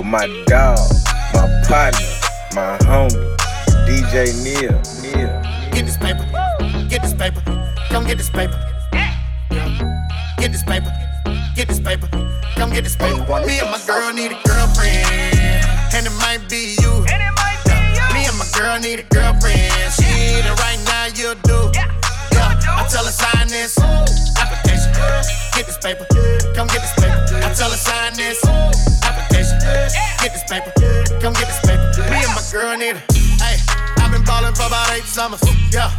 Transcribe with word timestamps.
for 0.00 0.06
my 0.06 0.26
dog, 0.46 0.78
my 1.34 1.62
partner, 1.68 2.08
my 2.54 2.78
homie, 2.88 3.36
DJ 3.84 4.32
Neil. 4.42 4.72
Neil. 5.02 5.28
Get 5.72 5.84
this 5.84 5.96
paper, 5.98 6.24
get 6.88 7.02
this 7.02 7.12
paper, 7.12 7.42
come 7.88 8.06
get 8.06 8.16
this 8.16 8.30
paper. 8.30 8.56
Get 10.38 10.52
this 10.52 10.62
paper, 10.62 10.90
get 11.54 11.68
this 11.68 11.80
paper, 11.80 12.08
come 12.56 12.70
get 12.70 12.84
this 12.84 12.96
paper. 12.96 13.20
Me 13.46 13.60
and 13.60 13.70
my 13.70 13.80
girl 13.86 14.12
need 14.14 14.32
a 14.32 14.40
girlfriend, 14.48 15.04
and 15.92 16.06
it 16.06 16.16
might 16.24 16.48
be 16.48 16.76
you. 16.80 17.04
Me 18.14 18.24
and 18.24 18.38
my 18.38 18.48
girl 18.56 18.78
need 18.80 19.00
a 19.00 19.06
girlfriend. 19.14 19.92
She 19.92 20.08
need 20.08 20.48
it 20.48 20.60
right 20.60 20.80
now, 20.86 21.06
you 21.12 21.34
do. 21.44 21.70
Yeah, 21.74 21.92
I 22.32 22.86
tell 22.88 23.04
her 23.04 23.12
sign 23.12 23.48
this 23.48 23.76
application. 24.38 24.92
Get 25.54 25.66
this 25.66 25.76
paper, 25.76 26.06
come 26.54 26.68
get 26.68 26.80
this 26.80 26.94
paper. 26.94 27.44
I 27.44 27.52
tell 27.52 27.70
her 27.70 27.76
sign 27.76 28.14
this 28.14 28.40
application. 29.48 30.00
Get 30.20 30.32
this 30.32 30.44
paper, 30.44 30.72
come 31.20 31.32
get 31.34 31.48
this 31.48 31.60
paper. 31.64 32.10
Me 32.10 32.20
and 32.20 32.34
my 32.34 32.42
girl 32.52 32.76
need 32.76 32.96
it. 32.96 33.04
Hey, 33.40 33.56
I've 33.98 34.12
been 34.12 34.24
ballin' 34.24 34.54
for 34.54 34.66
about 34.66 34.92
eight 34.92 35.04
summers. 35.04 35.40
Yeah, 35.72 35.90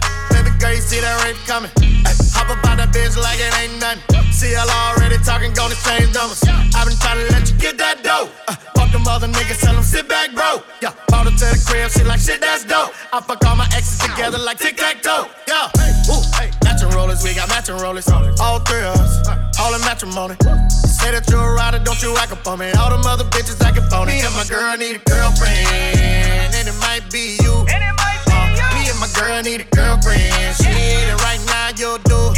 girl, 0.61 0.73
you 0.77 0.81
see 0.81 1.01
that 1.01 1.17
rape 1.25 1.35
coming. 1.49 1.73
Ay, 2.05 2.13
hop 2.37 2.53
up 2.53 2.61
out 2.69 2.77
that 2.77 2.93
bitch 2.93 3.17
like 3.17 3.41
it 3.41 3.49
ain't 3.57 3.81
nothing. 3.81 4.05
See, 4.29 4.53
y'all 4.53 4.69
already 4.69 5.17
talking, 5.25 5.51
gonna 5.57 5.73
change 5.81 6.13
numbers. 6.13 6.45
I've 6.77 6.85
been 6.85 6.95
trying 7.01 7.17
to 7.17 7.27
let 7.33 7.49
you 7.49 7.57
get 7.57 7.81
that 7.81 8.05
dough. 8.05 8.29
Uh, 8.47 8.53
fuck 8.77 8.93
them 8.93 9.09
other 9.09 9.27
niggas, 9.27 9.59
tell 9.59 9.73
them 9.73 9.83
sit 9.83 10.07
back, 10.07 10.31
bro. 10.37 10.61
Yeah, 10.79 10.93
bought 11.09 11.25
to 11.25 11.33
the 11.33 11.57
crib, 11.65 11.89
she 11.89 12.05
like 12.05 12.21
shit, 12.21 12.39
that's 12.39 12.63
dope. 12.63 12.93
I 13.11 13.19
fuck 13.25 13.41
all 13.43 13.57
my 13.57 13.65
exes 13.73 13.97
together 13.97 14.37
like 14.37 14.61
tic 14.61 14.77
tac 14.77 15.01
toe. 15.01 15.25
Yeah, 15.49 15.73
ooh, 16.13 16.21
hey, 16.37 16.53
matching 16.63 16.93
rollers, 16.93 17.25
we 17.25 17.33
got 17.33 17.49
matching 17.49 17.81
rollers. 17.81 18.07
All 18.07 18.61
three 18.61 18.85
of 18.85 19.01
us, 19.01 19.27
all 19.57 19.73
in 19.73 19.81
matrimony. 19.81 20.37
Say 20.69 21.09
that 21.09 21.25
you're 21.33 21.41
a 21.41 21.53
rider, 21.57 21.81
don't 21.81 22.01
you 22.01 22.13
act 22.21 22.31
up 22.31 22.45
on 22.45 22.59
me. 22.61 22.69
All 22.77 22.93
them 22.93 23.01
other 23.09 23.25
bitches 23.33 23.57
acting 23.65 23.89
phony. 23.89 24.13
Me 24.13 24.21
and 24.21 24.35
my 24.37 24.45
girl 24.45 24.77
need 24.77 25.01
a 25.01 25.03
girlfriend, 25.09 26.53
and 26.53 26.67
it 26.69 26.77
might 26.85 27.09
be 27.09 27.41
you. 27.41 27.65
Girl 29.21 29.41
need 29.43 29.61
a 29.61 29.75
girlfriend. 29.75 30.55
She 30.57 30.69
need 30.69 31.05
it 31.05 31.21
right 31.21 31.41
now, 31.45 31.69
you'll 31.77 32.01
do. 32.09 32.33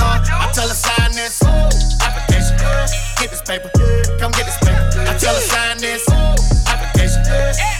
Uh, 0.00 0.24
I 0.24 0.50
tell 0.54 0.68
her 0.68 0.74
sign 0.74 1.12
this 1.12 1.42
application. 2.00 2.56
Get 3.20 3.30
this 3.30 3.42
paper, 3.42 3.70
come 4.18 4.32
get 4.32 4.46
this 4.46 4.58
paper. 4.58 5.04
I 5.04 5.16
tell 5.18 5.34
her 5.34 5.40
sign 5.40 5.78
this 5.78 6.08
application. 6.66 7.22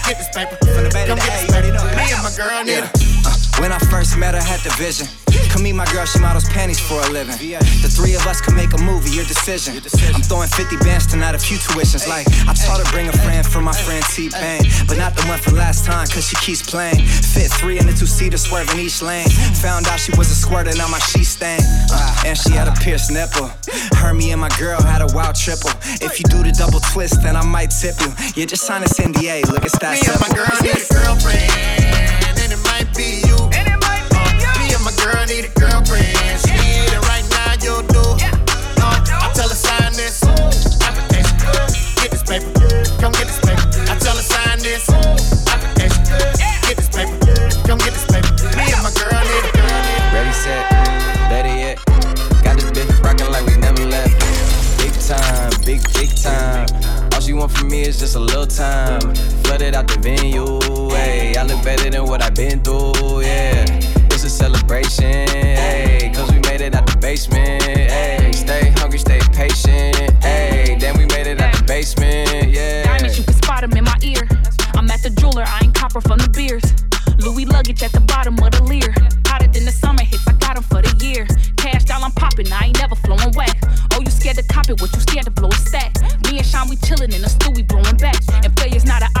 Get 0.05 0.17
this 0.17 0.29
paper, 0.29 0.57
come 0.61 1.17
get 1.17 1.33
this 1.33 1.51
paper. 1.51 1.73
Me 1.97 2.05
and 2.13 2.23
my 2.23 2.31
girl 2.37 2.63
need 2.63 2.85
a. 2.85 2.89
Uh, 3.25 3.61
when 3.61 3.71
I 3.71 3.79
first 3.79 4.17
met 4.17 4.35
her, 4.35 4.41
had 4.41 4.59
the 4.61 4.69
vision. 4.77 5.07
Come 5.55 5.63
meet 5.63 5.71
my 5.71 5.85
girl, 5.85 6.03
she 6.03 6.19
models 6.19 6.43
panties 6.51 6.81
for 6.81 6.99
a 6.99 7.09
living. 7.15 7.39
The 7.39 7.87
three 7.87 8.13
of 8.13 8.27
us 8.27 8.41
can 8.41 8.59
make 8.59 8.73
a 8.73 8.81
movie, 8.83 9.15
your 9.15 9.23
decision. 9.23 9.79
I'm 10.11 10.19
throwing 10.19 10.49
50 10.49 10.75
bands 10.83 11.07
tonight, 11.07 11.33
a 11.33 11.39
few 11.39 11.55
tuitions. 11.55 12.09
Like, 12.09 12.27
I 12.43 12.51
taught 12.51 12.83
her 12.83 12.91
bring 12.91 13.07
a 13.07 13.15
friend 13.23 13.39
for 13.47 13.61
my 13.61 13.71
friend 13.71 14.03
T 14.11 14.27
Pain. 14.27 14.67
But 14.85 14.97
not 14.97 15.15
the 15.15 15.23
one 15.31 15.39
for 15.39 15.51
last 15.51 15.85
time, 15.85 16.07
cause 16.11 16.27
she 16.27 16.35
keeps 16.43 16.59
playing. 16.59 16.99
Fit 17.07 17.47
three 17.55 17.79
in 17.79 17.87
the 17.87 17.93
two 17.93 18.05
seater, 18.05 18.35
swerving 18.35 18.79
each 18.79 19.01
lane. 19.01 19.29
Found 19.63 19.87
out 19.87 19.97
she 19.97 20.11
was 20.17 20.29
a 20.29 20.35
squirter, 20.35 20.75
now 20.75 20.89
my 20.89 20.99
sheet 20.99 21.23
stain. 21.23 21.61
Uh, 21.87 22.23
and 22.25 22.37
she 22.37 22.51
had 22.51 22.67
a 22.67 22.73
pierced 22.83 23.09
nipple. 23.09 23.47
Her, 23.95 24.13
me, 24.13 24.31
and 24.31 24.41
my 24.41 24.51
girl 24.59 24.81
had 24.81 25.01
a 25.01 25.07
wild 25.15 25.35
triple. 25.35 25.71
If 26.03 26.19
you 26.19 26.25
do 26.27 26.43
the 26.43 26.51
double 26.51 26.81
twist, 26.91 27.23
then 27.23 27.37
I 27.37 27.45
might 27.45 27.71
tip 27.71 27.95
you. 28.01 28.11
Yeah, 28.35 28.43
just 28.43 28.67
sign 28.67 28.81
this 28.81 28.99
NDA, 28.99 29.47
look, 29.47 29.63
it's 29.63 29.79
that 29.79 29.95
Me 29.95 30.03
and 30.03 30.19
my 30.19 30.27
simple. 30.27 30.35
girl 30.35 30.51
need 30.59 30.75
a 30.75 30.87
girlfriend, 30.91 32.04
girl 35.05 35.25
need 35.27 35.45
a 35.45 35.53
girlfriend. 35.59 36.17
She 36.41 36.53
need 36.57 36.89
it 36.89 37.01
right 37.05 37.25
now, 37.29 37.53
you 37.61 37.85
do. 37.93 38.01
Uh, 38.81 38.97
I 39.21 39.29
tell 39.37 39.49
her 39.49 39.53
sign 39.53 39.93
this 39.93 40.23
application. 40.81 41.37
Get 42.01 42.09
this 42.09 42.25
paper, 42.25 42.49
come 42.97 43.13
get 43.13 43.29
this 43.29 43.39
paper. 43.45 43.65
I 43.85 43.93
tell 44.01 44.17
her 44.17 44.25
sign 44.25 44.57
this 44.65 44.89
application. 45.45 46.01
Get 46.65 46.77
this 46.81 46.89
paper, 46.89 47.13
come 47.69 47.77
get 47.85 47.93
this 47.93 48.07
paper. 48.09 48.33
Me 48.57 48.65
and 48.73 48.81
my 48.81 48.89
girl 48.97 49.21
need 49.29 49.45
a 49.45 49.51
girl 49.53 49.77
need 49.85 50.01
Ready, 50.09 50.33
set, 50.33 50.69
better 51.29 51.53
yet. 51.53 51.77
Got 52.41 52.57
this 52.57 52.71
bitch 52.73 53.03
rockin' 53.03 53.29
like 53.31 53.45
we 53.45 53.57
never 53.57 53.85
left. 53.85 54.17
Big 54.81 54.93
time, 55.05 55.53
big, 55.65 55.81
big 55.93 56.15
time. 56.17 56.65
All 57.13 57.21
she 57.21 57.33
want 57.33 57.51
from 57.51 57.69
me 57.69 57.81
is 57.83 57.99
just 57.99 58.15
a 58.15 58.19
little 58.19 58.47
time. 58.47 59.01
Flooded 59.45 59.75
out 59.75 59.87
the 59.87 59.99
venue, 60.01 60.59
hey. 60.95 61.35
I 61.35 61.43
look 61.43 61.63
better 61.63 61.91
than 61.91 62.05
what 62.05 62.23
I've 62.23 62.33
been 62.33 62.61
through, 62.63 63.21
yeah. 63.21 63.94
Celebration, 64.67 65.27
hey. 65.27 66.11
Cause 66.15 66.31
we 66.31 66.39
made 66.39 66.59
it 66.59 66.73
out 66.73 66.87
the 66.87 66.97
basement, 66.97 67.61
hey. 67.61 68.31
Stay 68.33 68.71
hungry, 68.77 68.97
stay 68.97 69.19
patient, 69.31 69.95
hey. 70.23 70.75
Then 70.79 70.97
we 70.97 71.05
made 71.05 71.27
it 71.27 71.39
out 71.39 71.53
the 71.53 71.63
basement, 71.67 72.49
yeah. 72.49 72.83
Diamonds, 72.83 73.15
you 73.19 73.23
can 73.25 73.35
spot 73.35 73.61
'em 73.61 73.73
in 73.73 73.83
my 73.83 73.95
ear. 74.01 74.27
I'm 74.73 74.89
at 74.89 75.03
the 75.03 75.11
jeweler, 75.11 75.45
I 75.45 75.65
ain't 75.65 75.75
copper 75.75 76.01
from 76.01 76.17
the 76.17 76.29
beers. 76.29 76.65
Louis 77.19 77.45
luggage 77.45 77.83
at 77.83 77.91
the 77.91 77.99
bottom 77.99 78.41
of 78.41 78.51
the 78.53 78.63
leer. 78.63 78.91
Hotter 79.27 79.49
than 79.53 79.65
the 79.65 79.71
summer 79.71 80.03
hits, 80.03 80.27
I 80.27 80.33
got 80.33 80.57
'em 80.57 80.63
for 80.63 80.81
the 80.81 80.93
year. 81.05 81.27
Cash 81.57 81.83
down, 81.83 82.03
I'm 82.03 82.11
popping, 82.13 82.51
I 82.51 82.65
ain't 82.65 82.79
never 82.79 82.95
flowing 82.95 83.33
whack. 83.37 83.61
Oh, 83.93 84.01
you 84.01 84.09
scared 84.09 84.37
to 84.37 84.43
cop 84.43 84.67
it, 84.71 84.81
what 84.81 84.91
you 84.95 84.99
scared 84.99 85.25
to 85.25 85.31
blow 85.31 85.49
a 85.49 85.55
stack? 85.57 85.93
Me 86.25 86.39
and 86.39 86.47
Sean, 86.47 86.69
we 86.69 86.77
chillin' 86.77 87.13
in 87.13 87.21
the 87.21 87.29
stew, 87.29 87.51
we 87.51 87.61
blowing 87.61 87.97
back. 87.97 88.17
And 88.43 88.51
failure's 88.59 88.85
not 88.85 89.03
an 89.03 89.11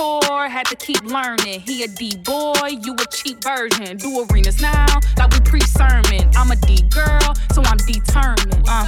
a 0.00 0.20
detour, 0.20 0.48
had 0.48 0.66
to 0.66 0.76
keep 0.76 1.02
learning. 1.04 1.60
He 1.60 1.84
a 1.84 1.88
D 1.88 2.16
boy, 2.16 2.68
you 2.82 2.94
a 2.94 3.06
cheap 3.12 3.42
version. 3.42 3.96
Do 3.96 4.26
arenas 4.30 4.60
now, 4.60 4.86
like 5.18 5.32
we 5.32 5.40
pre 5.40 5.60
sermon. 5.60 6.30
I'm 6.36 6.50
a 6.50 6.56
D 6.56 6.82
girl, 6.82 7.34
so 7.52 7.62
I'm 7.64 7.76
determined. 7.78 8.64
Uh. 8.68 8.86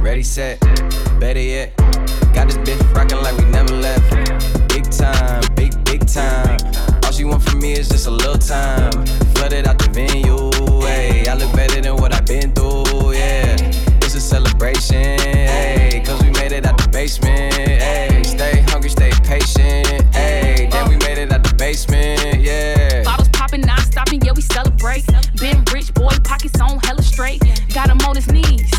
Ready, 0.00 0.22
set, 0.22 0.60
better 1.18 1.40
yet. 1.40 1.76
Got 2.34 2.48
this 2.48 2.58
bitch 2.58 2.94
rockin' 2.94 3.22
like 3.22 3.36
we 3.38 3.44
never 3.46 3.74
left. 3.74 4.10
Big 4.68 4.90
time, 4.90 5.42
big, 5.54 5.72
big 5.84 6.06
time. 6.06 6.58
All 7.04 7.12
she 7.12 7.24
want 7.24 7.42
from 7.42 7.60
me 7.60 7.72
is 7.72 7.88
just 7.88 8.06
a 8.06 8.10
little 8.10 8.38
time. 8.38 8.92
Flooded 9.34 9.66
out 9.66 9.78
the 9.78 9.90
venue, 9.92 10.50
hey. 10.86 11.26
I 11.28 11.34
look 11.34 11.52
better 11.54 11.80
than 11.80 11.96
what 11.96 12.12
I've 12.12 12.26
been 12.26 12.52
through, 12.52 13.12
yeah. 13.12 13.56
It's 14.02 14.14
a 14.14 14.20
celebration, 14.20 15.18
hey. 15.18 16.02
Cause 16.04 16.22
we 16.22 16.30
made 16.30 16.52
it 16.52 16.66
out 16.66 16.78
the 16.78 16.88
basement, 16.88 17.54
hey. 17.54 18.22
Stay 18.24 18.62
hungry, 18.68 18.90
stay 18.90 19.10
patient, 19.24 19.86
straight. 27.20 27.42
Got 27.74 27.90
him 27.90 28.00
on 28.08 28.16
his 28.16 28.28
knees. 28.32 28.70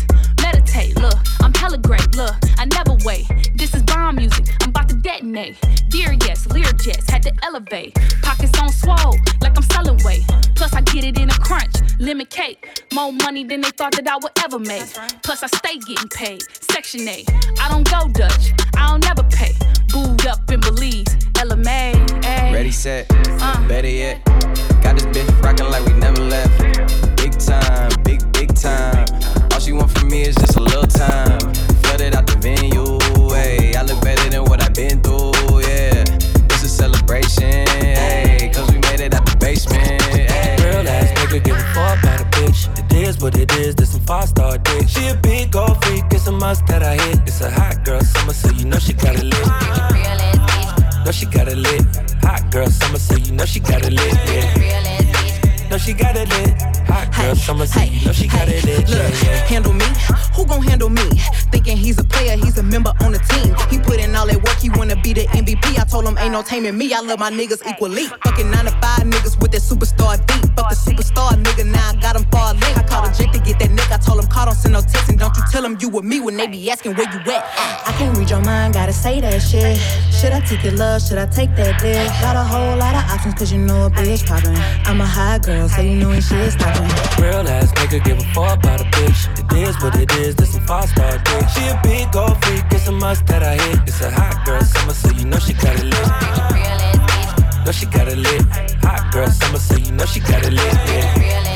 Meditate, 0.42 0.96
look, 0.98 1.14
I'm 1.40 1.54
hella 1.54 1.78
great, 1.78 2.16
look, 2.16 2.34
I 2.58 2.64
never 2.64 2.96
wait. 3.04 3.24
This 3.54 3.72
is 3.72 3.82
bomb 3.84 4.16
music, 4.16 4.46
I'm 4.62 4.70
about 4.70 4.88
to 4.88 4.96
detonate. 4.96 5.56
Dear 5.88 6.14
yes, 6.26 6.46
Lear 6.46 6.72
jets, 6.72 7.08
had 7.08 7.22
to 7.22 7.32
elevate. 7.44 7.94
Pockets 8.22 8.58
on 8.60 8.70
swole, 8.70 9.16
like 9.40 9.56
I'm 9.56 9.62
selling 9.74 9.98
weight. 10.04 10.24
Plus, 10.56 10.72
I 10.74 10.80
get 10.80 11.04
it 11.04 11.18
in 11.20 11.30
a 11.30 11.34
crunch, 11.34 11.74
limit 12.00 12.30
cake. 12.30 12.82
More 12.92 13.12
money 13.12 13.44
than 13.44 13.60
they 13.60 13.70
thought 13.70 13.92
that 13.92 14.08
I 14.08 14.16
would 14.16 14.32
ever 14.44 14.58
make. 14.58 14.88
Plus, 15.22 15.44
I 15.44 15.46
stay 15.46 15.78
getting 15.78 16.08
paid. 16.08 16.42
Section 16.72 17.06
8, 17.08 17.30
I 17.60 17.68
don't 17.70 17.88
go 17.88 18.08
Dutch, 18.08 18.52
I 18.76 18.88
don't 18.88 19.04
never 19.04 19.22
pay. 19.30 19.54
Booed 19.92 20.26
up 20.26 20.50
in 20.50 20.60
Belize, 20.60 21.14
LMA, 21.34 21.92
ayy. 22.22 22.52
Ready, 22.52 22.72
set, 22.72 23.06
Uh. 23.40 23.68
better 23.68 23.88
yet. 23.88 24.24
Got 24.82 24.98
this 24.98 25.06
bitch 25.14 25.42
rockin' 25.44 25.70
like 25.70 25.84
we 25.86 25.92
never 25.92 26.22
left. 26.22 26.58
Big 27.16 27.38
time, 27.38 27.90
big, 28.02 28.18
big 28.18 28.31
time. 28.62 29.06
All 29.52 29.58
she 29.58 29.72
want 29.72 29.90
from 29.90 30.08
me 30.08 30.22
is 30.22 30.36
just 30.36 30.56
a 30.56 30.62
little 30.62 30.86
time. 30.86 31.40
Flooded 31.82 32.14
out 32.14 32.26
the 32.26 32.36
venue, 32.38 32.98
hey. 33.34 33.74
I 33.74 33.82
look 33.82 34.00
better 34.02 34.30
than 34.30 34.44
what 34.44 34.62
I've 34.62 34.74
been 34.74 35.02
through, 35.02 35.32
yeah. 35.66 36.04
It's 36.52 36.62
a 36.62 36.68
celebration, 36.68 37.66
hey. 37.66 38.50
Cause 38.54 38.70
we 38.70 38.78
made 38.86 39.00
it 39.00 39.14
out 39.14 39.26
the 39.26 39.36
basement, 39.38 40.00
hey. 40.14 40.56
Real 40.62 40.88
ass 40.88 41.10
nigga 41.18 41.42
give 41.42 41.56
a 41.56 41.66
fuck 41.74 41.98
about 42.02 42.20
a 42.20 42.24
bitch. 42.36 42.60
It 42.78 43.08
is 43.08 43.20
what 43.20 43.36
it 43.36 43.50
is, 43.56 43.74
this 43.74 43.92
some 43.92 44.02
five 44.02 44.28
star 44.28 44.58
dick. 44.58 44.88
She 44.88 45.08
a 45.08 45.16
big 45.16 45.56
old 45.56 45.82
freak, 45.84 46.04
it's 46.12 46.28
a 46.28 46.32
must 46.32 46.64
that 46.68 46.84
I 46.84 46.94
ain't 66.32 66.46
no 66.46 66.48
taming 66.48 66.78
me. 66.78 66.92
I 66.94 67.00
love 67.00 67.18
my 67.18 67.30
niggas 67.30 67.60
equally. 67.68 68.06
Fucking 68.24 68.50
nine 68.50 68.64
to 68.64 68.70
five 68.80 69.04
niggas 69.04 69.40
with 69.40 69.52
that 69.52 69.60
superstar 69.60 70.16
beat. 70.26 70.44
Fuck 70.56 70.70
the 70.70 70.76
superstar 70.76 71.30
nigga, 71.36 71.66
now 71.70 71.90
I 71.90 71.94
got 72.00 72.16
him 72.16 72.24
far 72.30 72.54
link. 72.54 72.76
I 72.78 72.82
called 72.82 73.08
a 73.08 73.14
Jake 73.14 73.32
to 73.32 73.40
get 73.40 73.58
told 74.12 74.24
him 74.24 74.30
call, 74.30 74.46
don't 74.46 74.54
send 74.54 74.74
no 74.74 74.80
text, 74.80 75.08
and 75.08 75.18
don't 75.18 75.34
you 75.36 75.42
tell 75.50 75.64
him 75.64 75.76
you 75.80 75.88
with 75.88 76.04
me 76.04 76.20
when 76.20 76.36
they 76.36 76.46
be 76.46 76.70
asking 76.70 76.94
where 76.94 77.08
you 77.12 77.20
at. 77.32 77.42
Uh. 77.56 77.88
I 77.88 77.92
can't 77.98 78.16
read 78.16 78.28
your 78.28 78.42
mind, 78.42 78.74
gotta 78.74 78.92
say 78.92 79.20
that 79.20 79.40
shit. 79.40 79.76
Should 80.12 80.32
I 80.32 80.40
take 80.40 80.62
your 80.64 80.74
love? 80.74 81.02
Should 81.02 81.18
I 81.18 81.26
take 81.26 81.54
that 81.56 81.80
dick? 81.80 82.08
Got 82.20 82.36
a 82.36 82.44
whole 82.44 82.76
lot 82.76 82.94
of 82.94 83.10
options, 83.10 83.34
cause 83.34 83.52
you 83.52 83.58
know 83.58 83.86
a 83.86 83.90
bitch 83.90 84.26
poppin'. 84.26 84.56
I'm 84.84 85.00
a 85.00 85.06
high 85.06 85.38
girl, 85.38 85.68
so 85.68 85.80
you 85.80 85.96
know 85.96 86.08
when 86.08 86.20
shit's 86.20 86.54
stoppin'. 86.54 86.84
Real 87.22 87.48
ass 87.48 87.72
nigga 87.72 87.80
make 87.80 87.90
her 87.92 88.00
give 88.00 88.18
a 88.18 88.34
fuck 88.34 88.58
about 88.58 88.80
a 88.80 88.84
bitch. 88.84 89.20
It 89.38 89.68
is 89.68 89.76
what 89.82 89.96
it 89.96 90.12
is, 90.12 90.34
this 90.36 90.52
some 90.52 90.66
five 90.66 90.88
star 90.88 91.18
dick. 91.18 91.48
She 91.54 91.62
a 91.68 91.80
big 91.82 92.12
gold 92.12 92.36
freak, 92.44 92.64
it's 92.70 92.86
a 92.88 92.92
must 92.92 93.26
that 93.26 93.42
I 93.42 93.54
hit. 93.56 93.80
It's 93.88 94.00
a 94.02 94.10
hot 94.10 94.44
girl 94.44 94.62
summer, 94.62 94.92
so 94.92 95.10
you 95.10 95.24
know 95.24 95.38
she 95.38 95.54
got 95.54 95.76
it 95.80 95.84
lit. 95.84 96.06
Know 97.64 97.72
she 97.72 97.86
got 97.86 98.08
it 98.08 98.18
lit. 98.18 98.42
Hot 98.84 99.12
girl 99.12 99.28
summer, 99.28 99.58
so 99.58 99.76
you 99.76 99.92
know 99.92 100.04
she 100.04 100.20
got 100.20 100.44
it 100.44 100.52
lit. 100.52 100.74
Yeah 100.88 101.51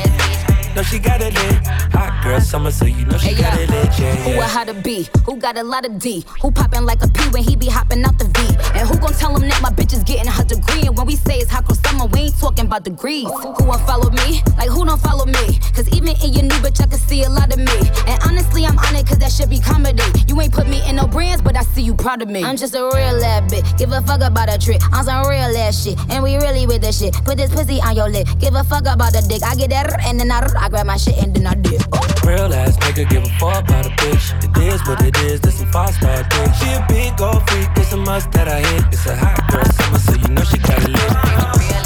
know 0.77 0.83
she 0.83 0.99
got 0.99 1.21
it 1.21 1.33
lit. 1.33 1.67
Hot 1.97 2.23
girl 2.23 2.39
summer, 2.39 2.69
so 2.69 2.85
you 2.85 3.03
know 3.05 3.17
she 3.17 3.29
hey, 3.29 3.41
got 3.41 3.57
yeah. 3.57 3.63
it 3.63 3.69
lit. 3.69 3.99
Yeah, 3.99 4.13
yeah. 4.13 4.35
Who 4.35 4.39
a 4.39 4.43
how 4.43 4.63
to 4.63 4.75
be? 4.75 5.07
Who 5.25 5.37
got 5.37 5.57
a 5.57 5.63
lot 5.63 5.85
of 5.85 5.97
D? 5.97 6.23
Who 6.41 6.51
poppin' 6.51 6.85
like 6.85 7.01
a 7.01 7.07
P 7.07 7.27
when 7.29 7.43
he 7.43 7.55
be 7.55 7.65
hopping 7.65 8.03
out 8.05 8.17
the 8.19 8.25
V? 8.25 8.39
And 8.77 8.87
who 8.87 8.95
gon' 8.99 9.13
tell 9.13 9.35
him 9.35 9.49
that 9.49 9.61
my 9.61 9.69
bitch 9.69 9.93
is 9.93 10.03
getting 10.03 10.31
her 10.31 10.43
degree? 10.43 10.85
And 10.85 10.95
when 10.95 11.07
we 11.07 11.15
say 11.15 11.37
it's 11.37 11.49
hot 11.49 11.65
girl 11.65 11.75
summer, 11.75 12.05
we 12.05 12.29
ain't 12.29 12.39
talking 12.39 12.65
about 12.65 12.83
degrees. 12.83 13.25
Who 13.25 13.65
won't 13.65 13.81
follow 13.87 14.11
me? 14.11 14.43
Like 14.57 14.69
who 14.69 14.85
don't 14.85 15.01
follow 15.01 15.25
me? 15.25 15.57
Cause 15.73 15.89
even 15.89 16.13
in 16.21 16.33
your 16.33 16.43
new 16.43 16.59
bitch, 16.61 16.79
I 16.79 16.85
can 16.85 16.99
see 16.99 17.23
a 17.23 17.29
lot 17.29 17.51
of 17.51 17.57
me. 17.57 17.79
And 18.05 18.21
honestly, 18.23 18.65
I'm 18.65 18.77
on 18.77 18.95
it 18.95 19.07
cause 19.07 19.17
that 19.17 19.31
should 19.31 19.49
be 19.49 19.59
comedy. 19.59 20.05
You 20.27 20.39
ain't 20.41 20.53
put 20.53 20.69
me 20.69 20.87
in 20.87 20.97
no 20.97 21.07
brands, 21.07 21.41
but 21.41 21.57
I 21.57 21.63
see 21.63 21.81
you 21.81 21.95
proud 21.95 22.21
of 22.21 22.29
me. 22.29 22.43
I'm 22.43 22.55
just 22.55 22.75
a 22.75 22.83
real 22.83 23.17
ass 23.25 23.51
bitch. 23.51 23.65
Give 23.79 23.91
a 23.91 24.01
fuck 24.01 24.21
about 24.21 24.53
a 24.53 24.59
trick. 24.59 24.81
I'm 24.93 25.03
some 25.05 25.25
real 25.25 25.57
ass 25.57 25.83
shit. 25.83 25.97
And 26.11 26.23
we 26.23 26.35
really 26.37 26.67
with 26.67 26.83
the 26.83 26.91
shit. 26.91 27.13
Put 27.25 27.37
this 27.37 27.49
pussy 27.51 27.81
on 27.81 27.95
your 27.95 28.09
lip. 28.09 28.27
Give 28.37 28.53
a 28.53 28.63
fuck 28.63 28.85
about 28.85 29.13
the 29.13 29.25
dick. 29.27 29.41
I 29.41 29.55
get 29.55 29.71
that 29.71 29.87
and 30.05 30.19
then 30.19 30.29
I, 30.29 30.45
I 30.59 30.66
grab 30.69 30.85
my 30.85 30.97
shit 30.97 31.17
and 31.17 31.33
then 31.33 31.47
I 31.47 31.55
dip. 31.55 31.81
Real 32.25 32.53
ass 32.53 32.77
nigga 32.77 33.09
give 33.09 33.23
a 33.23 33.29
fuck 33.39 33.63
about 33.63 33.85
a 33.85 33.89
bitch. 33.89 34.33
It 34.43 34.73
is 34.73 34.81
what 34.87 35.01
it 35.01 35.17
is, 35.19 35.39
this 35.41 35.59
some 35.59 35.71
five 35.71 35.93
star 35.93 36.23
dick. 36.23 36.53
She 36.59 36.69
a 36.71 36.85
big 36.89 37.17
gold 37.17 37.47
freak, 37.49 37.69
it's 37.77 37.93
a 37.93 37.97
must 37.97 38.31
that 38.33 38.47
I 38.47 38.59
hit. 38.59 38.83
It's 38.91 39.05
a 39.05 39.15
hot 39.15 39.49
girl 39.51 39.65
summer, 39.65 39.99
so 39.99 40.13
you 40.13 40.27
know 40.33 40.43
she 40.43 40.57
got 40.57 40.83
it 40.83 40.89
lit. 40.89 41.77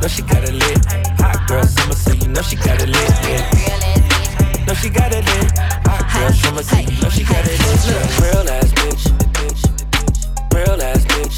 Know 0.00 0.08
she 0.08 0.22
got 0.22 0.44
it 0.44 0.54
lit. 0.54 0.84
Hot 1.18 1.46
girl 1.48 1.64
summer, 1.64 1.94
so 1.94 2.12
you 2.12 2.28
know 2.28 2.42
she 2.42 2.56
got 2.56 2.80
it 2.80 2.88
lit. 2.88 3.10
Yeah. 3.26 4.64
Know 4.66 4.74
she 4.74 4.90
got 4.90 5.12
it 5.12 5.24
lit. 5.24 5.50
Hot 5.88 6.04
girl 6.12 6.32
summer, 6.32 6.62
so 6.62 6.78
you 6.78 7.02
know 7.02 7.08
she 7.10 7.24
got 7.24 7.44
it 7.44 7.58
lit. 7.58 7.82
Yeah. 7.88 8.22
Real 8.22 8.46
ass 8.48 8.70
bitch. 8.78 9.04
Real 10.54 10.80
ass 10.82 11.04
bitch. 11.04 11.36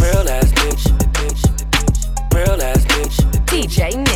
Real 0.00 0.28
ass 0.28 0.52
bitch. 0.52 0.82
Real 2.34 2.62
ass 2.62 2.84
bitch. 2.86 3.16
DJ 3.46 3.96
Neil. 3.96 4.11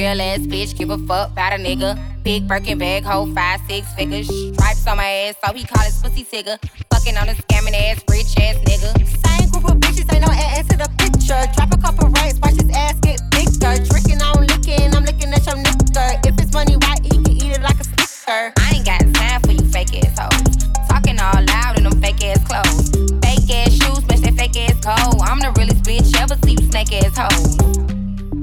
Real 0.00 0.18
ass 0.18 0.38
bitch, 0.38 0.78
give 0.78 0.88
a 0.88 0.96
fuck 0.96 1.32
about 1.32 1.52
a 1.52 1.56
nigga. 1.56 1.92
Big 2.22 2.48
Birkin 2.48 2.78
bag, 2.78 3.04
hold 3.04 3.34
five, 3.34 3.60
six 3.68 3.86
figures. 3.92 4.28
Stripes 4.54 4.86
on 4.86 4.96
my 4.96 5.04
ass, 5.04 5.34
so 5.44 5.52
he 5.52 5.62
call 5.62 5.84
his 5.84 6.00
pussy 6.00 6.24
tigger. 6.24 6.56
Fucking 6.88 7.18
on 7.18 7.28
a 7.28 7.34
scamming 7.34 7.76
ass, 7.76 8.02
rich 8.08 8.32
ass 8.40 8.56
nigga. 8.64 8.96
Same 8.96 9.50
group 9.50 9.68
of 9.68 9.76
bitches, 9.76 10.10
ain't 10.10 10.24
no 10.24 10.32
ass 10.32 10.66
to 10.68 10.78
the 10.78 10.88
picture. 10.96 11.44
Drop 11.52 11.74
a 11.74 11.76
couple 11.76 12.08
rights, 12.16 12.38
watch 12.40 12.56
his 12.56 12.70
ass 12.74 12.94
get 13.00 13.20
bigger. 13.28 13.76
Drinking, 13.92 14.22
I'm 14.22 14.40
licking, 14.40 14.88
I'm 14.96 15.04
looking 15.04 15.34
at 15.36 15.44
your 15.44 15.56
nigga. 15.56 16.26
If 16.26 16.40
it's 16.40 16.52
money, 16.54 16.76
why 16.80 16.96
he 17.02 17.10
can 17.20 17.36
eat 17.36 17.52
it 17.52 17.60
like 17.60 17.78
a 17.78 17.84
snicker? 17.84 18.54
I 18.56 18.72
ain't 18.72 18.86
got 18.86 19.04
time 19.20 19.42
for 19.42 19.52
you 19.52 19.68
fake 19.68 19.92
ass 20.00 20.16
hoes. 20.16 20.64
Talking 20.88 21.20
all 21.20 21.44
loud 21.44 21.76
in 21.76 21.84
them 21.84 22.00
fake 22.00 22.24
ass 22.24 22.40
clothes. 22.48 22.88
Fake 23.20 23.52
ass 23.52 23.76
shoes, 23.76 24.00
match 24.08 24.24
that 24.24 24.32
fake 24.32 24.56
ass 24.64 24.80
cold. 24.80 25.20
I'm 25.28 25.40
the 25.40 25.52
realest 25.60 25.84
bitch 25.84 26.16
ever 26.16 26.40
see 26.40 26.56
you 26.56 26.70
snake 26.72 26.88
ass 27.04 27.12
hoes. 27.20 27.99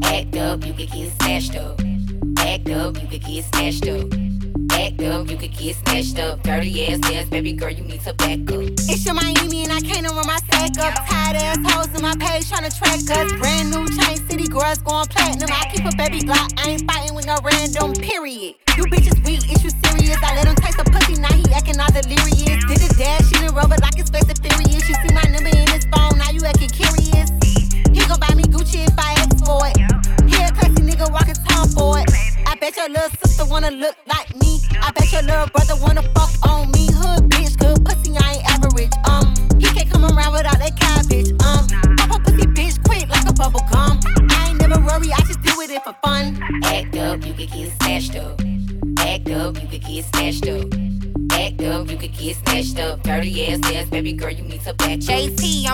Act 0.07 0.35
up, 0.37 0.65
you 0.65 0.73
could 0.73 0.91
get 0.91 1.11
snatched 1.21 1.55
up. 1.55 1.79
Act 2.39 2.69
up, 2.69 3.01
you 3.01 3.07
could 3.07 3.23
get 3.23 3.43
snatched 3.45 3.87
up. 3.87 4.07
Act 4.71 5.01
up, 5.01 5.29
you 5.29 5.37
could 5.37 5.57
get 5.57 5.75
snatched 5.75 6.19
up. 6.19 6.43
Dirty 6.43 6.87
ass 6.87 6.99
ass, 7.11 7.29
baby 7.29 7.53
girl, 7.53 7.69
you 7.69 7.83
need 7.83 8.01
to 8.01 8.13
back 8.13 8.39
up. 8.51 8.63
It's 8.87 9.05
your 9.05 9.15
Miami 9.15 9.63
and 9.63 9.73
I 9.73 9.81
can't 9.81 10.07
run 10.07 10.25
my 10.25 10.37
stack 10.37 10.77
up. 10.79 10.95
Tired 11.07 11.35
ass 11.37 11.57
hoes 11.71 11.93
in 11.95 12.01
my 12.01 12.15
page 12.19 12.49
trying 12.49 12.69
to 12.69 12.77
track 12.77 12.99
us. 13.17 13.33
Brand 13.33 13.71
new 13.71 13.85
chain 13.97 14.17
city 14.29 14.47
girls 14.47 14.79
going 14.79 15.07
platinum. 15.07 15.49
I 15.51 15.69
keep 15.73 15.85
a 15.85 15.95
baby 15.97 16.21
Glock, 16.21 16.53
I 16.57 16.71
ain't 16.71 16.89
fighting 16.89 17.15
with 17.15 17.27
no 17.27 17.37
random. 17.43 17.93
Period. 17.93 18.55
You 18.77 18.83
bitches 18.85 19.17
weak, 19.25 19.43
is 19.51 19.63
you 19.63 19.71
serious? 19.83 20.17
I 20.23 20.35
let 20.35 20.47
him 20.47 20.55
taste 20.55 20.77
the 20.77 20.85
pussy, 20.85 21.19
now 21.19 21.33
he 21.33 21.43
acting 21.53 21.79
all 21.79 21.91
delirious. 21.91 22.63
Did 22.65 22.81
a 22.85 22.93
dash, 22.95 23.27
she 23.27 23.35
done 23.41 23.55
rubber 23.55 23.77
like 23.81 23.95
his 23.95 24.09
face 24.09 24.29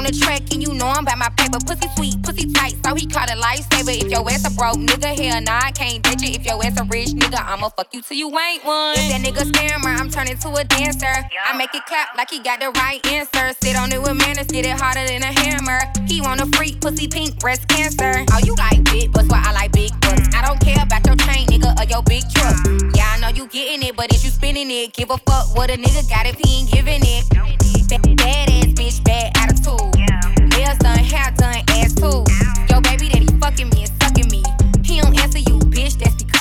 on 0.04 0.12
the 0.12 0.20
track, 0.20 0.42
and 0.52 0.62
you 0.62 0.74
know 0.74 0.88
I'm 0.88 1.04
about 1.04 1.18
my 1.18 1.30
paper. 1.38 1.60
Pussy 1.66 1.88
sweet, 1.96 2.22
pussy 2.24 2.52
tight, 2.52 2.76
so 2.84 2.94
he 2.96 3.08
caught 3.08 3.30
a 3.32 3.36
lifesaver. 3.36 3.96
If 3.96 4.12
your 4.12 4.30
ass 4.30 4.46
a 4.46 4.52
broke 4.56 4.78
nigga, 4.78 5.16
hell 5.16 5.42
nah, 5.42 5.60
I 5.64 5.72
can't 5.72 6.04
ditch 6.04 6.24
it. 6.24 6.36
If 6.36 6.46
your 6.46 6.64
ass 6.64 6.80
a 6.80 6.84
rich 6.86 7.10
nigga, 7.10 7.40
I'ma 7.40 7.70
fuck 7.70 7.94
you 7.94 8.02
till 8.02 8.18
you 8.18 8.28
ain't 8.28 8.66
one. 8.66 8.96
If 8.98 9.10
that 9.12 9.22
nigga 9.24 9.44
scammer, 9.52 9.96
I'm 9.98 10.10
turning 10.10 10.38
to 10.40 10.50
a 10.56 10.64
dancer. 10.64 11.08
I 11.08 11.56
make 11.56 11.74
it 11.74 11.86
clap 11.86 12.18
like 12.18 12.30
he 12.30 12.40
got 12.40 12.60
the 12.60 12.72
right 12.72 13.06
answer. 13.08 13.56
Sit 13.62 13.78
on 13.78 13.92
it 13.92 14.02
with 14.02 14.18
manners, 14.18 14.48
get 14.48 14.66
it 14.66 14.76
harder 14.80 15.06
than 15.08 15.24
a 15.24 15.32
hammer. 15.40 15.80
He 16.08 16.20
want 16.22 16.42
a 16.42 16.48
freak, 16.58 16.82
pussy 16.82 17.08
pink, 17.08 17.40
breast 17.40 17.68
cancer. 17.68 18.26
Oh, 18.34 18.40
you 18.44 18.56
like 18.56 18.84
big 18.86 19.12
butts, 19.12 19.30
why 19.30 19.42
I 19.46 19.54
like 19.54 19.72
big 19.72 19.92
butts. 20.02 20.28
I 20.36 20.46
don't 20.46 20.60
care 20.60 20.84
about 20.84 21.06
your 21.06 21.16
chain, 21.16 21.48
nigga, 21.48 21.80
or 21.80 21.86
your 21.88 22.04
big 22.04 22.24
truck. 22.36 22.56
Yeah, 22.96 23.14
I 23.16 23.20
know 23.22 23.30
you 23.30 23.48
getting 23.48 23.88
it, 23.88 23.96
but 23.96 24.14
if 24.14 24.24
you 24.24 24.32
spinning 24.32 24.70
it? 24.70 24.94
Give 24.94 25.10
a 25.10 25.18
fuck 25.18 25.56
what 25.56 25.70
a 25.70 25.78
nigga 25.78 26.10
got 26.10 26.26
if 26.26 26.36
he 26.40 26.60
ain't 26.60 26.72
giving 26.72 27.02
it. 27.04 27.62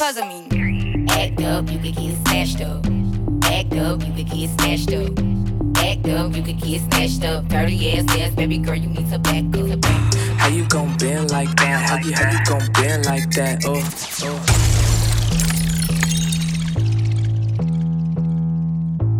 Because 0.02 0.16
of 0.16 0.26
me. 0.26 1.06
Act 1.10 1.40
up, 1.42 1.70
you 1.70 1.78
could 1.78 1.94
get 1.94 2.16
snatched 2.26 2.60
up. 2.60 2.84
Act 3.44 3.72
up, 3.74 4.04
you 4.04 4.12
could 4.12 4.30
get 4.30 4.50
snatched 4.50 4.92
up. 4.94 5.16
Act 5.76 6.08
up, 6.08 6.34
you 6.34 6.42
could 6.42 6.60
get 6.60 6.80
snatched 6.80 7.24
up. 7.24 7.46
Dirty 7.46 7.92
ass 7.92 8.18
ass, 8.18 8.34
baby 8.34 8.58
girl, 8.58 8.74
you 8.74 8.88
need 8.88 9.08
to 9.10 9.18
back 9.20 9.44
up. 9.56 9.84
How 10.40 10.48
you 10.48 10.66
gon' 10.66 10.96
bend 10.96 11.30
like 11.30 11.54
that? 11.54 11.88
How 11.88 11.98
you, 11.98 12.14
how 12.14 12.32
you 12.32 12.44
gon' 12.46 12.72
bend 12.72 13.06
like 13.06 13.30
that? 13.30 13.62
Oh, 13.64 13.80
oh. 14.24 14.81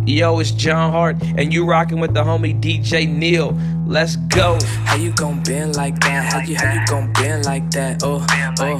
Yo, 0.05 0.39
it's 0.39 0.51
John 0.51 0.91
Hart, 0.91 1.15
and 1.37 1.53
you 1.53 1.65
rocking 1.65 1.99
with 1.99 2.13
the 2.13 2.21
homie 2.21 2.59
DJ 2.59 3.07
Neil. 3.07 3.57
Let's 3.87 4.17
go. 4.17 4.59
How 4.83 4.97
you 4.97 5.11
gon' 5.13 5.41
bend 5.43 5.77
like 5.77 5.97
that? 6.01 6.33
How 6.33 6.39
you 6.39 6.57
how 6.57 6.73
you 6.73 6.85
gon' 6.87 7.13
bend 7.13 7.45
like 7.45 7.71
that? 7.71 8.03
Oh, 8.03 8.25
oh. 8.59 8.77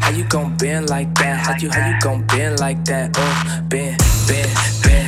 How 0.00 0.10
you 0.10 0.24
gon' 0.24 0.56
bend 0.56 0.88
like 0.88 1.14
that? 1.16 1.46
How 1.46 1.54
you 1.58 1.70
how 1.70 1.86
you 1.86 2.00
gon' 2.00 2.26
bend 2.28 2.60
like 2.60 2.82
that? 2.86 3.14
Oh, 3.14 3.60
bend, 3.68 3.98
bend, 4.26 4.50
bend, 4.82 5.03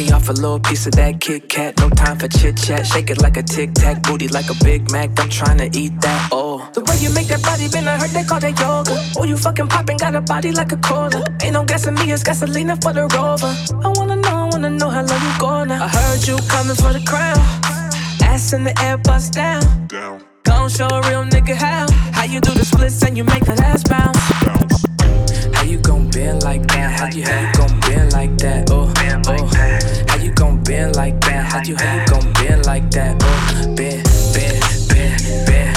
me 0.00 0.10
off 0.12 0.28
a 0.28 0.32
little 0.32 0.60
piece 0.60 0.86
of 0.86 0.92
that 0.92 1.20
Kit 1.20 1.48
Kat. 1.48 1.78
No 1.78 1.88
time 1.90 2.18
for 2.18 2.28
chit 2.28 2.56
chat. 2.56 2.86
Shake 2.86 3.10
it 3.10 3.20
like 3.20 3.36
a 3.36 3.42
tic 3.42 3.74
tac. 3.74 4.02
Booty 4.02 4.28
like 4.28 4.48
a 4.48 4.56
Big 4.64 4.90
Mac. 4.90 5.08
I'm 5.20 5.28
tryna 5.28 5.74
eat 5.76 6.00
that. 6.00 6.28
Oh. 6.32 6.68
The 6.72 6.80
way 6.80 6.96
you 7.04 7.10
make 7.12 7.28
that 7.28 7.42
body 7.42 7.68
bend, 7.68 7.88
I 7.88 7.96
heard 7.98 8.10
they 8.10 8.24
call 8.24 8.40
that 8.40 8.58
yoga. 8.58 8.96
Oh, 9.18 9.24
you 9.24 9.36
fucking 9.36 9.68
poppin', 9.68 9.98
got 9.98 10.14
a 10.14 10.20
body 10.20 10.52
like 10.52 10.72
a 10.72 10.78
cola. 10.78 11.20
Ain't 11.42 11.52
no 11.52 11.64
gas 11.64 11.86
in 11.86 11.94
me, 11.94 12.12
it's 12.12 12.22
gasolina 12.22 12.80
for 12.82 12.92
the 12.92 13.04
rover. 13.16 13.52
I 13.86 13.88
wanna 13.96 14.16
know, 14.16 14.36
I 14.44 14.48
wanna 14.52 14.70
know 14.70 14.88
how 14.88 15.02
low 15.02 15.18
you 15.26 15.32
go 15.38 15.64
now. 15.64 15.84
I 15.84 15.88
heard 15.88 16.26
you 16.26 16.36
coming 16.48 16.76
for 16.76 16.92
the 16.92 17.02
crown. 17.06 17.40
Ass 18.22 18.52
in 18.52 18.64
the 18.64 18.74
air, 18.82 18.96
bust 18.96 19.34
down. 19.34 19.62
Down. 19.88 20.22
Gon' 20.44 20.70
show 20.70 20.88
a 20.88 21.00
real 21.08 21.24
nigga 21.24 21.54
how. 21.54 21.86
How 22.12 22.24
you 22.24 22.40
do 22.40 22.52
the 22.52 22.64
splits 22.64 23.02
and 23.02 23.16
you 23.16 23.24
make 23.24 23.44
that 23.44 23.60
ass 23.60 23.82
bounce. 23.84 24.18
bounce 24.44 24.80
you 25.70 25.78
gon' 25.78 26.10
bend 26.10 26.42
like 26.42 26.66
that? 26.66 26.98
How 26.98 27.06
you 27.06 27.22
how 27.22 27.40
you 27.40 27.52
gon' 27.52 27.80
bend 27.80 28.12
like 28.12 28.36
that? 28.38 28.70
Oh, 28.72 28.92
oh. 29.28 29.46
How 30.08 30.16
you 30.16 30.32
gon' 30.32 30.62
bend 30.64 30.96
like 30.96 31.20
that? 31.20 31.52
How 31.52 31.62
you 31.62 31.76
how 31.76 31.94
you 31.94 32.06
gon' 32.08 32.32
bend 32.32 32.66
like 32.66 32.90
that? 32.90 33.22
Oh, 33.22 33.74
bend, 33.76 34.04
bend, 34.34 34.88
bend, 34.88 35.46
bend. 35.46 35.76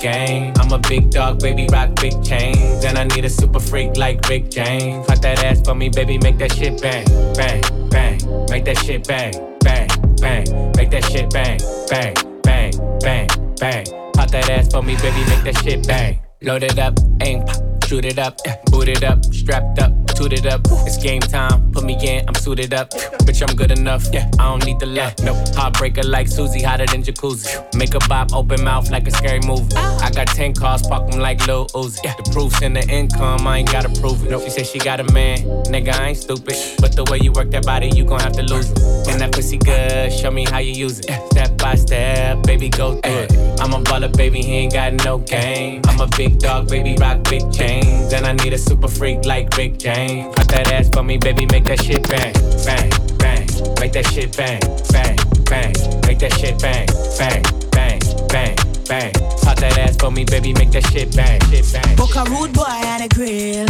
Game. 0.00 0.54
I'm 0.56 0.72
a 0.72 0.78
big 0.78 1.10
dog, 1.10 1.40
baby, 1.40 1.66
rock 1.70 1.94
big 2.00 2.24
chains. 2.24 2.86
And 2.86 2.96
I 2.96 3.04
need 3.04 3.26
a 3.26 3.28
super 3.28 3.60
freak 3.60 3.98
like 3.98 4.26
Rick 4.30 4.48
James. 4.48 5.06
Pop 5.06 5.18
that 5.18 5.44
ass 5.44 5.60
for 5.60 5.74
me, 5.74 5.90
baby, 5.90 6.16
make 6.16 6.38
that 6.38 6.54
shit 6.54 6.80
bang, 6.80 7.04
bang, 7.34 7.60
bang. 7.90 8.46
Make 8.48 8.64
that 8.64 8.78
shit 8.78 9.06
bang, 9.06 9.34
bang 9.60 9.89
bang, 10.20 10.72
make 10.76 10.90
that 10.90 11.04
shit 11.04 11.30
bang, 11.30 11.58
bang, 11.88 12.14
bang, 12.42 12.72
bang, 13.00 13.28
bang. 13.58 13.84
Pop 14.14 14.30
that 14.30 14.50
ass 14.50 14.70
for 14.70 14.82
me, 14.82 14.96
baby, 14.96 15.24
make 15.30 15.44
that 15.44 15.56
shit 15.62 15.86
bang, 15.86 16.20
Load 16.42 16.62
it 16.62 16.78
up, 16.78 16.94
aim, 17.22 17.44
shoot 17.90 18.04
it 18.04 18.20
up, 18.20 18.38
boot 18.66 18.86
it 18.86 19.02
up, 19.02 19.18
strapped 19.34 19.80
up, 19.80 19.90
toot 20.14 20.32
it 20.32 20.46
up. 20.46 20.60
It's 20.86 20.96
game 20.96 21.20
time, 21.20 21.72
put 21.72 21.82
me 21.82 21.94
in, 22.00 22.24
I'm 22.28 22.34
suited 22.34 22.72
up. 22.72 22.90
Bitch, 23.26 23.42
I'm 23.42 23.56
good 23.56 23.72
enough, 23.72 24.06
yeah, 24.12 24.30
I 24.38 24.44
don't 24.44 24.64
need 24.64 24.78
the 24.78 24.86
left. 24.86 25.24
No, 25.24 25.34
heartbreaker 25.58 26.08
like 26.08 26.28
Susie, 26.28 26.62
hotter 26.62 26.86
than 26.86 27.02
jacuzzi. 27.02 27.74
Make 27.74 27.94
a 27.94 27.98
bop, 28.08 28.32
open 28.32 28.62
mouth 28.62 28.92
like 28.92 29.08
a 29.08 29.10
scary 29.10 29.40
movie. 29.40 29.74
Ah. 29.74 30.06
I 30.06 30.10
got 30.10 30.28
10 30.28 30.54
cars, 30.54 30.82
park 30.86 31.10
them 31.10 31.18
like 31.18 31.44
Lil 31.48 31.66
Uzi. 31.74 32.02
The 32.02 32.30
proof's 32.30 32.62
in 32.62 32.74
the 32.74 32.88
income, 32.88 33.44
I 33.44 33.58
ain't 33.58 33.72
gotta 33.72 33.88
prove 34.00 34.24
it. 34.24 34.40
She 34.40 34.50
said 34.50 34.66
she 34.66 34.78
got 34.78 35.00
a 35.00 35.12
man, 35.12 35.38
nigga, 35.66 35.92
I 35.92 36.10
ain't 36.10 36.18
stupid. 36.18 36.54
But 36.80 36.94
the 36.94 37.02
way 37.10 37.18
you 37.20 37.32
work 37.32 37.50
that 37.50 37.66
body, 37.66 37.88
you 37.88 38.04
gon' 38.04 38.20
have 38.20 38.34
to 38.34 38.44
lose 38.44 38.70
it. 38.70 38.78
And 39.08 39.20
that 39.20 39.32
pussy 39.32 39.58
good, 39.58 40.12
show 40.12 40.30
me 40.30 40.44
how 40.44 40.58
you 40.58 40.72
use 40.72 41.00
it. 41.00 41.10
Step 41.32 41.58
by 41.58 41.74
step, 41.74 42.44
baby, 42.44 42.68
go 42.68 43.00
through 43.00 43.26
it. 43.26 43.32
I'm 43.60 43.72
a 43.72 43.80
baller, 43.82 44.16
baby, 44.16 44.42
he 44.42 44.52
ain't 44.62 44.72
got 44.72 44.92
no 45.04 45.18
game. 45.18 45.82
I'm 45.86 46.00
a 46.00 46.06
big 46.16 46.38
dog, 46.38 46.68
baby, 46.68 46.96
rock 47.00 47.24
big 47.28 47.50
chains. 47.80 48.12
And 48.12 48.26
I 48.26 48.32
need 48.32 48.52
a 48.52 48.58
super 48.58 48.88
freak 48.88 49.24
like 49.24 49.56
Rick 49.56 49.78
James. 49.78 50.34
Pop 50.34 50.46
that 50.48 50.72
ass 50.72 50.88
for 50.92 51.02
me, 51.02 51.18
baby, 51.18 51.46
make 51.46 51.64
that 51.64 51.82
shit 51.82 52.08
bang, 52.08 52.32
bang, 52.64 52.90
bang. 53.18 53.46
Make 53.80 53.92
that 53.92 54.06
shit 54.12 54.36
bang, 54.36 54.60
bang, 54.92 55.16
bang. 55.44 55.72
Make 56.06 56.18
that 56.20 56.32
shit 56.38 56.60
bang, 56.60 56.86
bang, 57.18 57.42
bang, 57.70 58.00
bang, 58.28 58.56
bang. 58.88 59.12
Pop 59.42 59.56
that 59.58 59.78
ass 59.78 59.96
for 59.96 60.10
me, 60.10 60.24
baby, 60.24 60.52
make 60.54 60.70
that 60.72 60.86
shit 60.86 61.14
bang, 61.14 61.40
shit 61.50 61.66
bang. 61.72 61.96
Book 61.96 62.14
a 62.16 62.24
rude 62.30 62.52
boy 62.52 62.64
and 62.66 63.04
a 63.04 63.08
grill. 63.08 63.68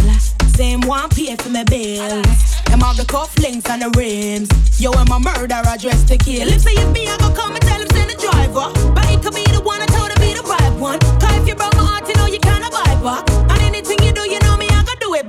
Same 0.56 0.80
one 0.82 1.08
pay 1.10 1.34
for 1.36 1.48
my 1.48 1.64
bills. 1.64 2.60
Them 2.66 2.80
have 2.80 2.96
the 2.96 3.04
cufflinks 3.04 3.68
and 3.70 3.82
the 3.82 3.90
rims. 3.96 4.50
Yo, 4.80 4.92
I'm 4.92 5.10
a 5.10 5.18
murderer 5.18 5.76
dressed 5.78 6.08
to 6.08 6.18
kill. 6.18 6.48
If 6.48 6.60
say 6.60 6.72
it's 6.72 6.92
me, 6.92 7.08
I 7.08 7.16
go 7.18 7.32
come 7.32 7.54
and 7.54 7.62
tell 7.62 7.80
him 7.80 7.88
send 7.88 8.10
the 8.10 8.16
driver. 8.16 8.68
But 8.92 9.06
he 9.06 9.16
could 9.16 9.34
be 9.34 9.44
the 9.44 9.60
one 9.62 9.80
I 9.80 9.86
told 9.86 10.10
to 10.10 10.20
be 10.20 10.34
the 10.34 10.42
right 10.42 10.72
one. 10.78 10.98
Cause 11.18 11.36
if 11.40 11.48
you 11.48 11.54
broke 11.54 11.74
my 11.76 11.84
heart, 11.84 12.08
you 12.08 12.14
know 12.16 12.26
you 12.26 12.38
can't 12.40 12.60
buy 12.70 12.94
back. 13.02 13.24
And 13.50 13.62
anything 13.62 13.99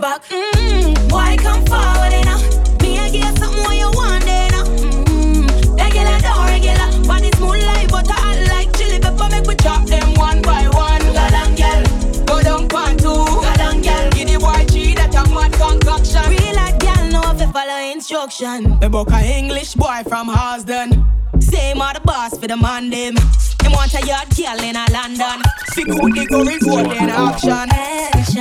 back. 0.02 0.24
Mm-hmm. 0.24 1.10
Why 1.10 1.38
come 1.38 1.64
forward, 1.66 2.12
know? 2.26 2.42
Me, 2.82 2.98
I 2.98 3.10
get 3.12 3.38
something 3.38 3.64
what 3.64 3.78
you 3.78 3.92
want, 3.94 4.26
you 4.26 4.50
know? 4.52 4.66
Mm-hmm. 4.66 5.76
Regular, 5.76 6.20
don't 6.20 6.46
regular. 6.50 7.08
Body 7.08 7.30
smooth 7.38 7.64
like 7.64 7.90
butter, 7.90 8.14
hot 8.18 8.40
like 8.50 8.76
chili 8.76 9.00
pepper. 9.00 9.30
Make 9.30 9.46
we 9.46 9.56
chop 9.56 9.86
them 9.86 10.14
one 10.16 10.42
by 10.42 10.68
one. 10.74 11.02
Galang, 11.14 11.54
girl. 11.56 12.26
Go 12.26 12.42
down, 12.42 12.68
one, 12.70 12.98
two. 12.98 13.14
Galang, 13.46 13.84
girl. 13.86 14.10
Give 14.12 14.28
the 14.28 14.40
boy 14.42 14.66
three, 14.66 14.96
that 14.96 15.14
a 15.14 15.24
mad 15.30 15.54
concoction. 15.54 16.26
Real 16.34 16.56
like 16.56 16.80
girl, 16.80 17.06
know 17.14 17.32
if 17.36 17.52
follow 17.54 17.92
instruction. 17.94 18.80
Me 18.80 18.88
book 18.90 19.12
a 19.12 19.22
English 19.24 19.76
boy 19.76 20.02
from 20.10 20.28
Harlesden. 20.28 21.06
Same 21.52 21.82
are 21.82 21.94
the 21.94 22.00
boss 22.02 22.38
for 22.40 22.48
the 22.48 22.56
man 22.56 22.90
them. 22.90 23.16
Him 23.62 23.72
want 23.74 23.94
a 23.94 24.06
yard 24.08 24.30
girl 24.36 24.60
in 24.64 24.76
a 24.76 24.86
London. 24.92 25.44
Sick 25.74 25.88
who 25.88 26.10
they 26.14 26.26
go 26.26 26.44
record 26.44 26.88
in 26.96 27.10
action. 27.10 27.68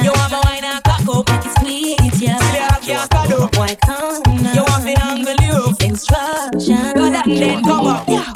You 0.02 0.12
want 0.12 0.30
my 0.32 0.40
wine 0.44 0.64
and 0.64 0.82
cock 0.84 1.08
up, 1.08 1.28
make 1.28 1.44
it 1.44 1.58
sweet, 1.58 2.20
yeah. 2.22 2.38
Silly 2.38 2.60
I 2.60 2.78
can't 2.80 3.10
cut 3.10 3.32
up. 3.32 3.56
Why 3.56 3.74
come 3.74 4.22
now? 4.42 4.54
You 4.54 4.62
want 4.62 4.84
me 4.84 4.94
angle 4.94 5.34
you? 5.42 5.74
Instruction. 5.86 6.94
Go 6.94 7.10
down 7.10 7.28
then 7.28 7.62
come 7.64 7.86
up. 7.86 8.08
Yeah. 8.08 8.32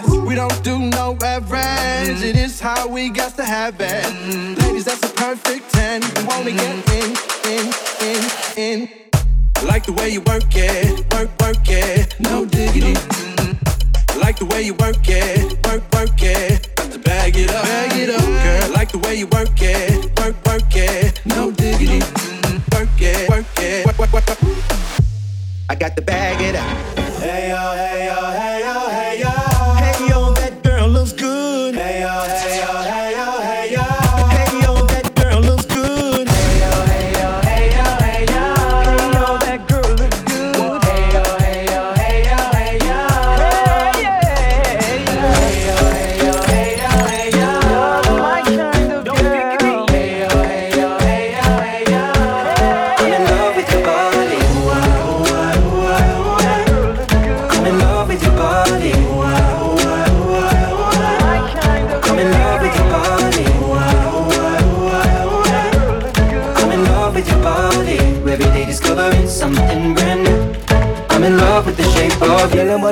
To. 0.00 0.24
We 0.26 0.34
don't 0.34 0.62
do 0.64 0.78
no 0.78 1.16
average, 1.22 2.22
it 2.22 2.36
is 2.36 2.60
how 2.60 2.88
we 2.88 3.10
got 3.10 3.36
to 3.36 3.44
have 3.44 3.76
it. 3.80 4.58
Ladies, 4.58 4.84
that's 4.84 5.02
a 5.02 5.12
perfect 5.14 5.70
10. 5.72 6.02
You 6.02 6.26
wanna 6.26 6.52
get 6.52 6.90
in, 6.98 7.08
in, 7.52 7.72
in, 8.00 8.20
in. 8.56 8.88
I 9.56 9.64
like 9.64 9.84
the 9.86 9.92
way 9.92 10.10
you 10.10 10.20
work 10.22 10.54
it, 10.54 11.00
work, 11.12 11.30
work 11.40 11.68
it, 11.68 12.16
no 12.20 12.44
diggity. 12.44 12.94
I 14.08 14.16
like 14.18 14.38
the 14.38 14.46
way 14.46 14.62
you 14.62 14.74
work 14.74 15.08
it, 15.08 15.66
work, 15.66 15.82
work 15.92 16.22
it. 16.22 16.74
Got 16.76 16.92
to 16.92 16.98
bag 16.98 17.36
it 17.36 17.50
up, 17.50 17.62
bag 17.64 17.98
it 17.98 18.10
up, 18.10 18.20
girl. 18.20 18.62
I 18.62 18.68
like 18.68 18.92
the 18.92 18.98
way 18.98 19.16
you 19.16 19.26
work 19.28 19.60
it, 19.60 20.18
work, 20.18 20.36
work 20.46 20.74
it, 20.74 21.20
no 21.26 21.50
diggity. 21.50 22.00
Work 22.72 23.00
it, 23.00 23.28
work 23.28 23.46
it, 23.58 23.86
work, 23.86 23.98
work, 23.98 24.12
work, 24.12 24.28
work. 24.28 24.38
I 25.68 25.74
got 25.74 25.96
to 25.96 26.02
bag 26.02 26.40
it 26.40 26.56
up. 26.56 26.98
Hey 27.20 27.50
yo, 27.50 27.56
hey 27.56 27.72
yo, 27.72 27.72
hey 27.74 27.91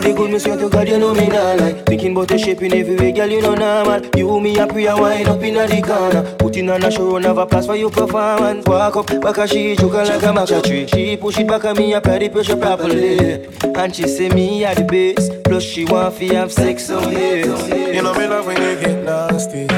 girl, 0.01 0.15
body 0.15 0.17
good, 0.17 0.33
me 0.33 0.39
swear 0.39 0.57
to 0.57 0.69
God, 0.69 0.89
you 0.89 0.99
know 0.99 1.15
me 1.15 1.29
not 1.29 1.59
like. 1.59 1.87
Thinking 1.87 2.13
about 2.13 2.29
the 2.29 2.39
shaping 2.39 2.73
every 2.73 2.97
way, 2.97 3.13
girl, 3.13 3.29
you 3.29 3.43
know 3.43 3.55
normal. 3.55 4.01
You, 4.17 4.41
me, 4.41 4.59
a 4.59 4.67
prayer, 4.67 4.97
wine 4.97 5.27
up 5.27 5.43
in 5.43 5.55
the 5.55 5.83
corner. 5.83 6.37
Putting 6.37 6.71
on 6.71 6.83
a 6.83 6.91
show, 6.91 7.19
never 7.19 7.47
pass 7.47 7.67
for 7.67 7.77
your 7.77 7.91
performance. 7.91 8.67
Walk 8.67 8.97
up, 8.97 9.07
back 9.21 9.39
a 9.39 9.47
she, 9.47 9.77
choke 9.77 9.95
like 9.95 10.23
a 10.23 10.27
matcha 10.27 10.63
tree. 10.63 10.87
She 10.87 11.17
push 11.17 11.39
it 11.39 11.49
back 11.49 11.65
at 11.65 11.77
me, 11.77 11.93
apply 11.93 12.19
the 12.19 12.29
pressure 12.29 12.57
properly. 12.57 13.47
And 13.63 13.95
she 13.95 14.07
say 14.09 14.29
me 14.31 14.65
at 14.65 14.77
the 14.77 14.85
base. 14.85 15.31
Plus 15.45 15.63
she 15.63 15.85
want 15.85 16.15
fi 16.15 16.35
have 16.35 16.53
sex 16.53 16.91
on 16.91 17.13
me. 17.13 17.41
You 17.41 18.03
know 18.03 18.15
me 18.15 18.27
love 18.27 18.47
when 18.47 18.57
you 18.57 18.81
get 18.81 19.05
nasty. 19.05 19.69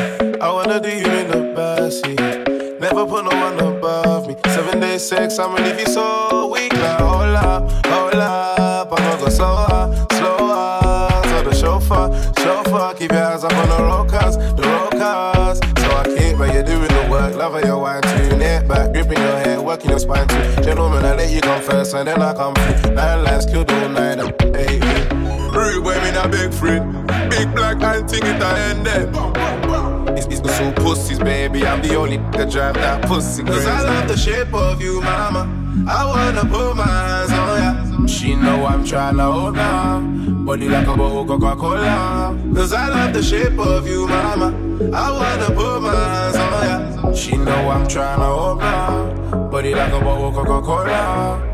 I 0.40 0.50
wanna 0.50 0.80
do 0.80 0.88
you 0.88 1.06
in 1.06 1.28
the 1.28 1.54
backseat. 1.56 2.80
Never 2.80 3.06
put 3.06 3.24
no 3.24 3.30
one 3.30 3.58
above 3.60 4.26
me. 4.26 4.36
Seven 4.46 4.80
days 4.80 5.08
sex, 5.08 5.38
I'ma 5.38 5.54
leave 5.54 5.78
you 5.78 5.86
so 5.86 6.50
weak. 6.52 6.72
Like, 6.72 7.00
up, 7.00 7.86
hold 7.86 8.14
up. 8.14 8.92
I'ma 8.92 9.16
go 9.16 9.28
slower, 9.28 9.71
keep 12.94 13.12
your 13.12 13.24
eyes 13.24 13.44
up 13.44 13.52
on 13.52 13.68
the 13.68 13.82
road 13.82 14.08
cars, 14.10 14.36
the 14.36 14.62
road 14.62 14.92
cars. 14.92 15.58
So 15.78 15.90
I 15.96 16.04
can't, 16.04 16.38
but 16.38 16.52
you're 16.52 16.62
doing 16.62 16.88
the 16.88 17.08
work. 17.10 17.34
Love 17.34 17.52
how 17.52 17.58
your 17.58 17.78
wine 17.78 18.02
tune 18.02 18.40
it 18.40 18.68
back, 18.68 18.92
gripping 18.92 19.18
your 19.18 19.38
head, 19.38 19.58
working 19.60 19.90
your 19.90 19.98
spine 19.98 20.28
too. 20.28 20.62
Gentlemen, 20.62 21.04
I 21.04 21.14
let 21.14 21.30
you 21.30 21.40
come 21.40 21.62
first 21.62 21.94
and 21.94 22.06
then 22.06 22.20
I 22.20 22.34
come 22.34 22.54
through. 22.54 22.94
Nine 22.94 23.24
lines, 23.24 23.46
kill 23.46 23.64
the 23.64 23.88
night. 23.88 24.18
Hey, 24.54 24.78
hey. 24.78 25.22
Rude 25.52 25.84
boy, 25.84 25.94
me 26.00 26.10
a 26.16 26.28
big 26.28 26.52
freak. 26.52 26.82
Big 27.30 27.54
black 27.54 27.82
and 27.82 28.08
thing 28.08 28.22
it 28.24 28.40
a 28.40 28.58
end 28.70 30.18
It's, 30.18 30.26
it's 30.26 30.56
so 30.56 30.72
pussies, 30.72 31.18
baby. 31.18 31.66
I'm 31.66 31.82
the 31.82 31.94
only 31.96 32.16
that 32.36 32.50
drive 32.50 32.74
that 32.74 33.02
pussy. 33.06 33.42
Cause 33.42 33.66
I 33.66 33.82
love 33.82 34.08
the 34.08 34.16
shape 34.16 34.52
of 34.54 34.80
you, 34.80 35.00
mama. 35.02 35.48
I 35.88 36.06
wanna 36.06 36.42
put 36.42 36.74
my 36.76 36.86
hands 36.86 37.32
on 37.32 37.88
ya. 37.88 37.91
She 38.06 38.34
know 38.34 38.66
I'm 38.66 38.84
tryna 38.84 39.32
hold 39.32 39.58
on. 39.58 40.44
Body 40.44 40.68
like 40.68 40.86
a 40.86 40.96
bottle 40.96 41.24
Coca-Cola. 41.26 42.36
Cause 42.54 42.72
I 42.72 42.88
love 42.88 43.12
the 43.12 43.22
shape 43.22 43.58
of 43.58 43.86
you, 43.86 44.06
mama. 44.06 44.48
I 44.92 45.10
wanna 45.10 45.54
put 45.54 45.80
my 45.80 45.94
hands 45.94 46.36
on 46.36 47.04
ya. 47.04 47.14
She 47.14 47.36
know 47.36 47.70
I'm 47.70 47.86
tryna 47.86 48.28
hold 48.36 48.62
on. 48.62 49.50
Body 49.50 49.74
like 49.74 49.92
a 49.92 50.00
bottle 50.00 50.32
Coca-Cola. 50.32 50.92
locked 50.92 51.51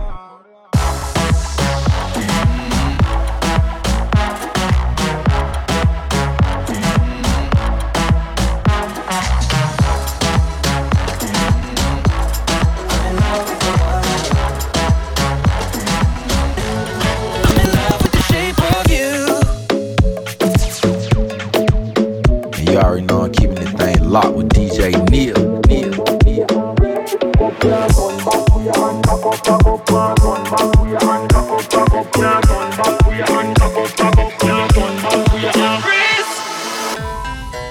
DJ 24.59 24.91
Neil. 25.09 25.39
Neil. 25.69 25.93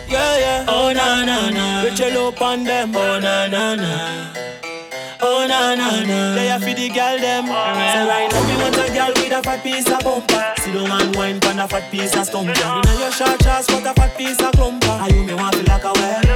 Yeah, 0.08 0.38
yeah. 0.40 0.66
Oh 0.70 0.94
na 0.96 1.26
na 1.26 1.50
na. 1.50 1.84
Rachel 1.84 2.30
up 2.30 2.42
on 2.42 2.64
them. 2.64 2.96
Oh 2.96 3.20
na 3.20 3.48
na 3.48 3.76
na. 3.76 4.34
Oh 5.20 5.46
na 5.46 5.76
na 5.76 6.04
na. 6.06 6.36
They 6.36 6.50
are 6.50 6.60
for 6.60 6.68
the 6.68 6.88
girl 6.88 7.20
them. 7.20 7.48
Say 7.48 8.08
right 8.08 8.32
now 8.32 8.48
we 8.48 8.56
want 8.64 8.78
a 8.78 8.88
girl 8.94 9.12
with 9.14 9.34
a 9.34 9.44
fat 9.44 9.62
piece 9.62 9.92
of 9.92 10.00
bumper. 10.06 10.54
Sit 10.62 10.74
down 10.74 11.02
and 11.02 11.16
wine 11.18 11.42
pon 11.42 11.60
a 11.60 11.68
fat 11.68 11.92
piece 11.92 12.16
of 12.16 12.26
stump. 12.26 12.48
Inna 12.48 12.82
your 12.98 13.12
short 13.12 13.44
shorts, 13.44 13.68
but 13.68 13.86
a 13.86 13.94
fat 13.94 14.18
piece 14.18 14.40
of 14.40 14.54
clumper. 14.54 14.88
Are 14.88 15.12
you 15.12 15.24
me 15.26 15.34
want 15.34 15.54
feel 15.54 15.66
like 15.66 15.84
a 15.84 15.92
well? 15.92 16.27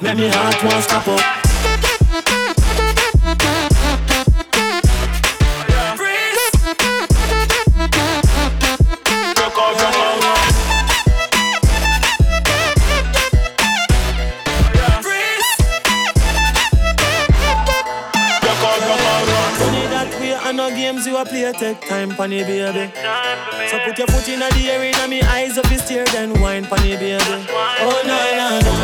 Let 0.00 0.16
me 0.16 0.28
heart 0.28 0.62
won't 0.64 0.84
stop 0.84 1.08
up. 1.08 1.38
take 21.58 21.80
time 21.88 22.10
it, 22.32 22.46
baby. 22.46 22.92
So 23.68 23.78
put 23.84 23.98
your 23.98 24.06
foot 24.06 24.28
in 24.28 24.38
the 24.38 24.70
air, 24.70 24.84
inna 24.84 25.08
me 25.08 25.22
eyes 25.22 25.58
up, 25.58 25.70
you 25.70 25.78
stare, 25.78 26.04
then 26.06 26.40
wine 26.40 26.66
pon 26.66 26.78
baby. 26.78 27.18
Oh 27.80 28.02
na 28.06 28.16
na 28.38 28.60
na, 28.60 28.77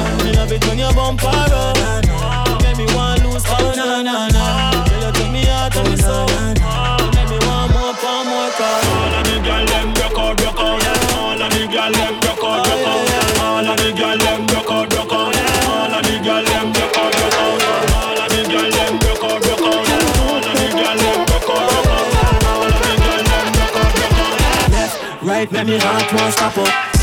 love 0.76 0.96
it 0.98 1.22
when 1.22 2.02
you 2.04 2.56
make 2.66 2.78
me 2.78 2.86
want 2.94 3.22
lose 3.22 3.44
Oh 3.46 3.72
na 3.76 4.02
na 4.02 4.28
na, 4.28 4.44
girl 4.88 5.06
you 5.06 5.12
take 5.12 5.30
me 5.30 5.46
out 5.48 5.76
of 5.76 5.86
me 5.88 5.96
soul. 5.96 6.26
You 6.26 7.10
make 7.14 7.30
me 7.30 7.38
want 7.46 7.70
more, 7.70 7.94
more, 7.94 8.24
more. 8.24 8.50
All 8.50 9.14
of 9.14 9.22
me 9.28 9.36
girl 9.44 9.64
them 9.66 9.94
rock 9.94 10.18
out, 10.18 10.40
rock 10.42 10.58
out. 10.58 10.82
All 11.14 11.42
of 11.42 11.48
me 11.54 11.66
girl 11.70 11.92
them 11.92 12.14
rock 12.26 12.42
out, 12.42 12.66
rock 12.66 12.86
out. 12.90 13.06
All 13.38 13.66
of 13.66 13.78
me 13.78 13.92
girl 13.94 14.18
them 14.18 14.46
rock 14.50 14.72
out, 14.74 14.90
rock 14.94 15.12
out. 15.14 15.36
All 15.64 15.94
of 15.94 16.02
me 16.06 16.16
girl 16.24 16.42
them 16.42 16.72
rock 16.74 16.98
out, 16.98 17.14
rock 17.14 17.38
out. 17.38 17.62
All 17.94 18.18
of 18.18 18.30
me 18.32 18.40
girl 18.50 18.70
them 18.74 18.94
rock 19.04 19.24
out, 19.24 19.40
rock 19.46 19.62
out. 19.62 19.86
All 20.18 20.42
of 20.42 20.54
me 20.58 20.66
girl 20.74 20.98
them 20.98 21.20
rock 21.30 21.50
out, 21.54 21.68
rock 21.70 21.86
out. 21.86 22.42
All 22.50 22.66
of 22.66 22.80
me 22.82 22.94
girl 22.98 23.22
them 23.30 23.48
rock 23.58 23.78
out, 23.78 23.94
rock 24.00 24.18
out. 24.18 24.70
Left, 24.74 25.22
right, 25.22 25.48
make 25.52 25.66
me 25.66 25.78
heart 25.78 26.12
won't 26.12 26.32
stop 26.32 26.58
up. 26.58 26.93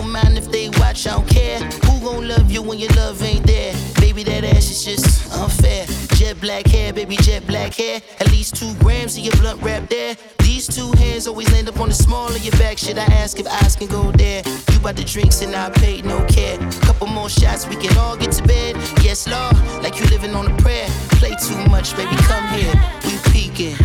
Don't 0.00 0.12
mind 0.12 0.38
if 0.38 0.50
they 0.50 0.70
watch, 0.80 1.06
I 1.06 1.10
don't 1.10 1.28
care. 1.28 1.58
Who 1.58 2.00
gon' 2.00 2.26
love 2.26 2.50
you 2.50 2.62
when 2.62 2.78
your 2.78 2.88
love 2.92 3.22
ain't 3.22 3.46
there? 3.46 3.74
Baby, 4.00 4.24
that 4.24 4.44
ass 4.44 4.70
is 4.70 4.82
just 4.82 5.30
unfair. 5.34 5.84
Jet 6.16 6.40
black 6.40 6.66
hair, 6.66 6.94
baby, 6.94 7.16
jet 7.16 7.46
black 7.46 7.74
hair. 7.74 8.00
At 8.18 8.30
least 8.30 8.56
two 8.56 8.72
grams 8.76 9.18
of 9.18 9.24
your 9.24 9.36
blunt 9.36 9.60
wrap 9.60 9.90
there. 9.90 10.16
These 10.38 10.68
two 10.68 10.90
hands 10.92 11.26
always 11.26 11.52
land 11.52 11.68
up 11.68 11.78
on 11.78 11.88
the 11.88 11.94
small 11.94 12.28
of 12.28 12.42
your 12.42 12.52
back. 12.52 12.78
Should 12.78 12.96
I 12.96 13.04
ask 13.04 13.38
if 13.38 13.46
eyes 13.46 13.76
can 13.76 13.88
go 13.88 14.10
there? 14.12 14.42
You 14.72 14.78
bought 14.80 14.96
the 14.96 15.04
drinks 15.04 15.42
and 15.42 15.54
I 15.54 15.68
paid 15.68 16.06
no 16.06 16.24
care. 16.24 16.56
Couple 16.80 17.06
more 17.06 17.28
shots, 17.28 17.68
we 17.68 17.76
can 17.76 17.94
all 17.98 18.16
get 18.16 18.32
to 18.32 18.42
bed. 18.44 18.76
Yes, 19.02 19.28
Lord, 19.28 19.54
like 19.82 20.00
you 20.00 20.06
living 20.06 20.34
on 20.34 20.50
a 20.50 20.56
prayer. 20.62 20.88
Play 21.20 21.36
too 21.46 21.62
much, 21.68 21.94
baby, 21.94 22.16
come 22.24 22.48
here. 22.58 22.72
We 23.04 23.18
peeking. 23.32 23.76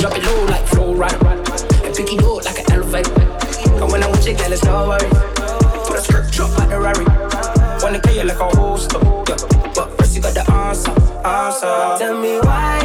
drop 0.00 0.16
it 0.16 0.24
low 0.24 0.44
like 0.46 0.66
flow 0.66 0.94
rider. 0.94 1.28
And 1.84 1.94
pick 1.94 2.12
it 2.12 2.24
up 2.24 2.44
like 2.44 2.58
an 2.58 2.72
elevator. 2.72 3.12
And 3.80 3.92
when 3.92 4.02
I 4.02 4.08
want 4.08 4.26
you, 4.26 4.34
girl, 4.34 4.52
it's 4.52 4.64
no 4.64 4.88
worry. 4.88 5.08
Put 5.84 5.98
a 5.98 6.00
skirt 6.00 6.30
drop 6.32 6.56
like 6.58 6.70
a 6.70 6.80
Rari. 6.80 7.04
Wanna 7.82 8.00
kill 8.00 8.16
you 8.16 8.24
like 8.24 8.40
a 8.40 8.56
holster. 8.56 8.98
Yeah. 9.28 9.36
But 9.74 9.96
first 9.98 10.16
you 10.16 10.22
got 10.22 10.34
the 10.34 10.50
answer, 10.50 10.92
answer. 11.26 11.98
Tell 11.98 12.18
me 12.18 12.40
why. 12.40 12.79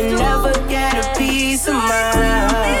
can 0.00 0.16
never 0.16 0.52
get 0.66 0.94
a 1.04 1.18
piece 1.18 1.68
of 1.68 1.74
mind. 1.74 2.79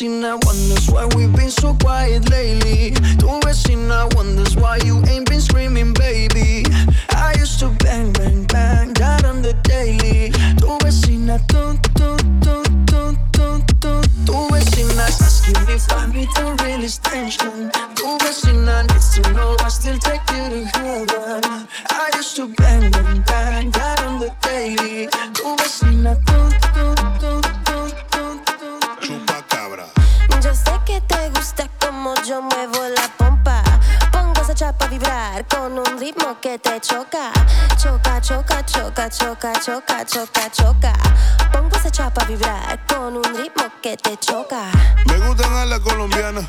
Vecina 0.00 0.42
wonders 0.46 0.88
why 0.88 1.04
we've 1.14 1.34
been 1.36 1.50
so 1.50 1.74
quiet 1.74 2.30
lately. 2.30 2.92
Tu 3.18 3.26
vecina 3.44 4.08
wonders 4.14 4.56
why 4.56 4.78
you 4.86 5.02
ain't 5.08 5.28
been 5.28 5.42
screaming, 5.42 5.92
baby. 5.92 6.64
I 7.10 7.34
used 7.38 7.60
to 7.60 7.68
bang, 7.84 8.10
bang, 8.12 8.44
bang, 8.44 8.94
that 8.94 9.24
on 9.26 9.42
the 9.42 9.52
daily. 9.62 10.30
Tu 10.56 10.66
vecina, 10.80 11.36
dun, 11.48 11.78
dun, 11.94 12.16
dun, 12.40 12.64
dun, 12.86 13.18
dun, 13.32 13.62
dun. 13.80 14.02
Tu 14.24 14.32
vecina's 14.32 15.20
asking 15.20 15.68
if 15.68 15.92
I 15.92 16.06
need 16.06 16.30
to 16.36 16.64
release 16.64 16.96
tension. 16.98 17.70
Tu 17.94 18.08
vecina 18.24 18.88
needs 18.88 19.18
to 19.18 19.32
know 19.34 19.49
choca. 36.80 37.32
Choca, 37.76 38.20
choca, 38.20 38.64
choca, 38.64 39.08
choca, 39.10 39.52
choca, 39.60 40.04
choca, 40.04 40.50
choca. 40.50 40.92
Pongo 41.52 41.76
esa 41.76 41.90
chapa 41.90 42.22
a 42.22 42.24
vibrar 42.26 42.86
con 42.86 43.16
un 43.16 43.24
ritmo 43.24 43.64
que 43.82 43.96
te 43.96 44.16
choca. 44.16 44.70
Me 45.06 45.18
gustan 45.18 45.52
a 45.52 45.66
la 45.66 45.80
colombiana, 45.80 46.40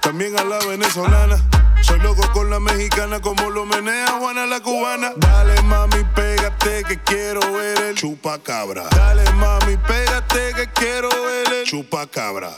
también 0.00 0.38
a 0.38 0.44
la 0.44 0.58
venezolana. 0.58 1.36
Soy 1.82 1.98
loco 2.00 2.22
con 2.32 2.50
la 2.50 2.60
mexicana 2.60 3.20
como 3.20 3.50
lo 3.50 3.64
menea 3.64 4.06
Juana 4.18 4.46
la 4.46 4.60
cubana. 4.60 5.12
Dale 5.16 5.60
mami, 5.62 6.04
pégate 6.14 6.84
que 6.84 6.98
quiero 7.02 7.40
ver 7.52 7.78
el 7.82 7.94
chupacabra. 7.94 8.84
Dale 8.90 9.30
mami, 9.32 9.76
pégate 9.76 10.54
que 10.54 10.68
quiero 10.72 11.08
ver 11.08 11.52
el 11.60 11.66
chupacabra. 11.66 12.50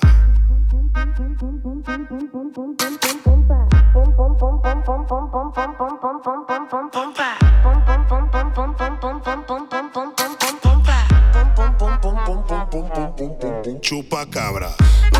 Chupacabra. 13.80 14.70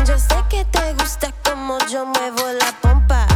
Yo 0.05 0.17
sé 0.17 0.35
que 0.49 0.65
te 0.65 0.93
gusta 0.93 1.31
como 1.43 1.77
yo 1.87 2.05
muevo 2.05 2.41
la 2.59 2.71
pompa. 2.81 3.32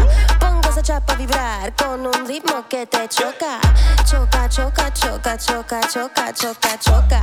Pongo 0.77 0.85
esa 0.85 0.93
chapa 0.93 1.13
a 1.13 1.15
vibrar 1.15 1.75
con 1.75 2.05
un 2.05 2.27
ritmo 2.27 2.67
que 2.69 2.85
te 2.85 3.07
choca. 3.07 3.59
Choca, 4.05 4.47
choca, 4.47 4.93
choca, 4.93 5.35
choca, 5.35 5.81
choca, 5.81 6.31
choca, 6.31 6.77
choca. 6.77 7.21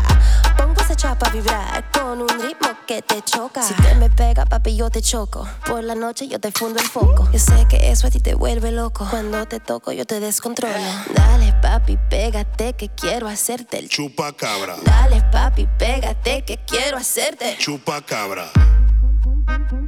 Pongo 0.56 0.80
esa 0.80 0.96
chapa 0.96 1.28
a 1.28 1.30
vibrar 1.30 1.88
con 1.92 2.20
un 2.20 2.28
ritmo 2.40 2.70
que 2.84 3.00
te 3.00 3.22
choca. 3.22 3.62
Si 3.62 3.72
te 3.74 3.94
me 3.94 4.10
pega, 4.10 4.44
papi, 4.44 4.74
yo 4.74 4.90
te 4.90 5.00
choco. 5.00 5.46
Por 5.66 5.84
la 5.84 5.94
noche 5.94 6.26
yo 6.26 6.40
te 6.40 6.50
fundo 6.50 6.80
el 6.80 6.88
foco. 6.88 7.28
Yo 7.30 7.38
sé 7.38 7.64
que 7.70 7.92
eso 7.92 8.08
a 8.08 8.10
ti 8.10 8.18
te 8.18 8.34
vuelve 8.34 8.72
loco. 8.72 9.06
Cuando 9.08 9.46
te 9.46 9.60
toco, 9.60 9.92
yo 9.92 10.04
te 10.04 10.18
descontrolo. 10.18 10.74
Dale, 11.14 11.52
papi, 11.62 11.96
pégate 12.10 12.72
que 12.72 12.88
quiero 12.88 13.28
hacerte 13.28 13.78
el 13.78 13.88
Chupacabra. 13.88 14.74
Dale, 14.82 15.22
papi, 15.30 15.68
pégate 15.78 16.42
que 16.44 16.58
quiero 16.66 16.96
hacerte. 16.96 17.56
Chupacabra. 17.58 18.50
Chupacabra. 18.52 18.84
Chupacabra. 19.46 19.83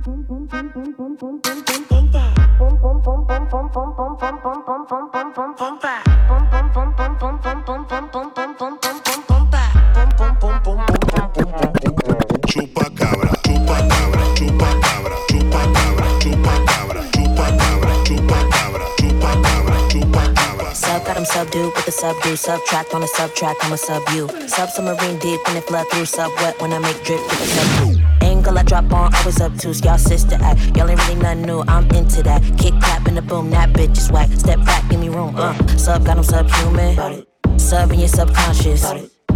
Subdue. 21.96 22.36
Subtract 22.36 22.94
on 22.94 23.02
a 23.02 23.06
subtract, 23.06 23.64
I'm 23.64 23.72
a 23.72 23.76
sub 23.76 24.02
you. 24.14 24.28
Sub 24.48 24.68
submarine 24.70 25.18
deep 25.18 25.40
when 25.46 25.56
it 25.56 25.64
flood 25.64 25.86
through. 25.90 26.04
Sub 26.04 26.32
wet 26.36 26.60
when 26.60 26.72
I 26.72 26.78
make 26.78 27.02
drip 27.04 27.20
with 27.20 27.38
the 27.38 27.46
sub 27.46 28.22
Angle 28.22 28.58
I 28.58 28.62
drop 28.62 28.92
on, 28.92 29.14
always 29.14 29.40
up 29.40 29.56
to 29.58 29.68
y'all 29.72 29.98
sister 29.98 30.36
act. 30.40 30.76
Y'all 30.76 30.88
ain't 30.88 31.00
really 31.08 31.20
nothing 31.20 31.42
new, 31.42 31.62
I'm 31.68 31.88
into 31.90 32.22
that. 32.22 32.42
Kick 32.58 32.74
clap 32.80 33.05
the 33.16 33.22
boom, 33.22 33.50
that 33.50 33.70
bitch 33.72 33.96
is 33.96 34.12
whack. 34.12 34.30
Step 34.32 34.58
back, 34.64 34.88
give 34.90 35.00
me 35.00 35.08
room, 35.08 35.34
uh. 35.36 35.54
Sub 35.76 36.04
got 36.04 36.18
him 36.18 36.24
subhuman. 36.24 37.24
Sub 37.58 37.90
in 37.90 37.98
your 37.98 38.08
subconscious. 38.08 38.82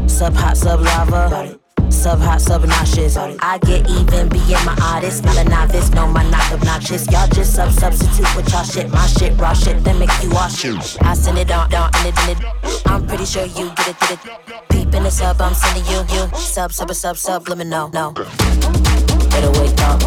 Sub 0.07 0.35
hot, 0.35 0.57
sub 0.57 0.81
lava. 0.81 1.59
Sub 1.89 2.18
hot, 2.20 2.41
sub 2.41 2.64
nauseous. 2.64 3.16
I 3.16 3.59
get 3.59 3.89
even 3.89 4.28
being 4.28 4.64
my 4.64 4.76
artist. 4.83 5.24
Not 5.24 5.39
a 5.39 5.45
novice, 5.45 5.91
no, 5.91 6.07
my 6.07 6.22
not 6.31 6.53
obnoxious. 6.53 7.11
Y'all 7.11 7.26
just 7.28 7.55
sub 7.55 7.72
substitute 7.72 8.37
with 8.37 8.53
y'all 8.53 8.64
shit. 8.64 8.91
My 8.91 9.07
shit, 9.07 9.39
raw 9.41 9.55
shit, 9.55 9.83
then 9.83 9.99
make 9.99 10.11
you 10.22 10.31
wash 10.31 10.64
it. 10.64 10.99
I 11.01 11.14
send 11.14 11.39
it 11.39 11.51
on, 11.51 11.70
down, 11.70 11.91
in 12.01 12.07
it, 12.07 12.18
in 12.28 12.37
it. 12.37 12.87
I'm 12.87 13.07
pretty 13.07 13.24
sure 13.24 13.47
you 13.47 13.72
get 13.76 13.89
it, 13.89 14.01
get 14.01 14.11
it. 14.12 14.68
Peep 14.68 14.95
in 14.95 15.03
the 15.05 15.11
sub, 15.11 15.41
I'm 15.41 15.55
sending 15.55 15.87
you, 15.87 16.01
you. 16.14 16.28
Sub, 16.37 16.72
sub, 16.72 16.93
sub, 16.95 17.16
subliminal, 17.16 17.89
no. 17.89 18.12
Better 18.12 19.51
wake 19.59 19.81
up. 19.81 20.01